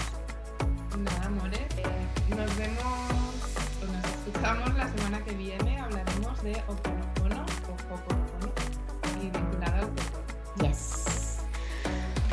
Nada, 0.99 1.27
amores, 1.27 1.61
eh, 1.77 2.35
nos 2.35 2.57
vemos 2.57 2.83
o 3.83 3.92
nos 3.92 4.05
escuchamos 4.05 4.75
la 4.75 4.88
semana 4.88 5.23
que 5.23 5.35
viene. 5.35 5.79
Hablaremos 5.79 6.42
de 6.42 6.53
Oponopono 6.66 7.45
o 7.45 7.95
Hoponopono 7.95 8.26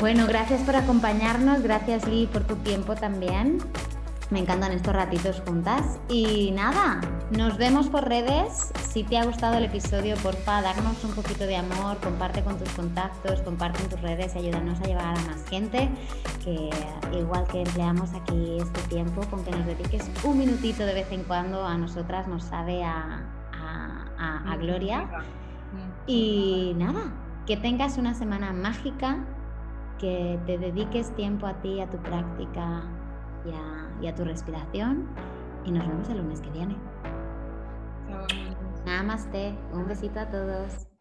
Bueno, 0.04 0.26
gracias 0.26 0.60
por 0.60 0.76
acompañarnos, 0.76 1.62
gracias 1.62 2.06
Lee 2.06 2.28
por 2.30 2.44
tu 2.44 2.56
tiempo 2.56 2.94
también. 2.94 3.56
Me 4.28 4.40
encantan 4.40 4.72
estos 4.72 4.92
ratitos 4.94 5.40
juntas. 5.46 5.98
Y 6.10 6.50
nada, 6.50 7.00
nos 7.30 7.56
vemos 7.56 7.88
por 7.88 8.06
redes. 8.06 8.70
Si 8.86 9.02
te 9.02 9.16
ha 9.16 9.24
gustado 9.24 9.56
el 9.56 9.64
episodio, 9.64 10.14
porfa, 10.16 10.60
darnos 10.60 11.02
un 11.04 11.12
poquito 11.12 11.46
de 11.46 11.56
amor, 11.56 11.96
comparte 12.02 12.42
con 12.42 12.58
tus 12.58 12.68
contactos, 12.72 13.40
comparte 13.40 13.82
en 13.82 13.88
tus 13.88 14.00
redes 14.02 14.34
y 14.34 14.40
ayúdanos 14.40 14.78
a 14.82 14.84
llevar 14.84 15.06
a 15.06 15.22
más 15.22 15.48
gente. 15.48 15.88
Que 16.44 16.68
igual 17.18 17.46
que 17.46 17.62
empleamos 17.62 18.12
aquí 18.12 18.58
este 18.60 18.82
tiempo, 18.90 19.22
con 19.30 19.42
que 19.42 19.52
nos 19.52 19.64
dediques 19.64 20.10
un 20.22 20.36
minutito 20.36 20.84
de 20.84 20.92
vez 20.92 21.10
en 21.12 21.22
cuando, 21.22 21.66
a 21.66 21.78
nosotras 21.78 22.28
nos 22.28 22.44
sabe 22.44 22.84
a, 22.84 23.22
a, 23.54 24.04
a, 24.18 24.52
a 24.52 24.56
gloria. 24.58 25.08
Y 26.06 26.74
nada, 26.76 27.10
que 27.46 27.56
tengas 27.56 27.96
una 27.96 28.12
semana 28.12 28.52
mágica, 28.52 29.24
que 29.98 30.38
te 30.46 30.58
dediques 30.58 31.14
tiempo 31.14 31.46
a 31.46 31.54
ti, 31.60 31.80
a 31.80 31.88
tu 31.88 31.98
práctica 31.98 32.82
y 33.44 33.50
a, 33.50 34.02
y 34.02 34.06
a 34.06 34.14
tu 34.14 34.24
respiración. 34.24 35.08
Y 35.64 35.70
nos 35.70 35.86
vemos 35.86 36.08
el 36.08 36.18
lunes 36.18 36.40
que 36.40 36.50
viene. 36.50 36.76
Namaste. 38.84 39.56
Un 39.72 39.86
besito 39.86 40.20
a 40.20 40.28
todos. 40.28 40.93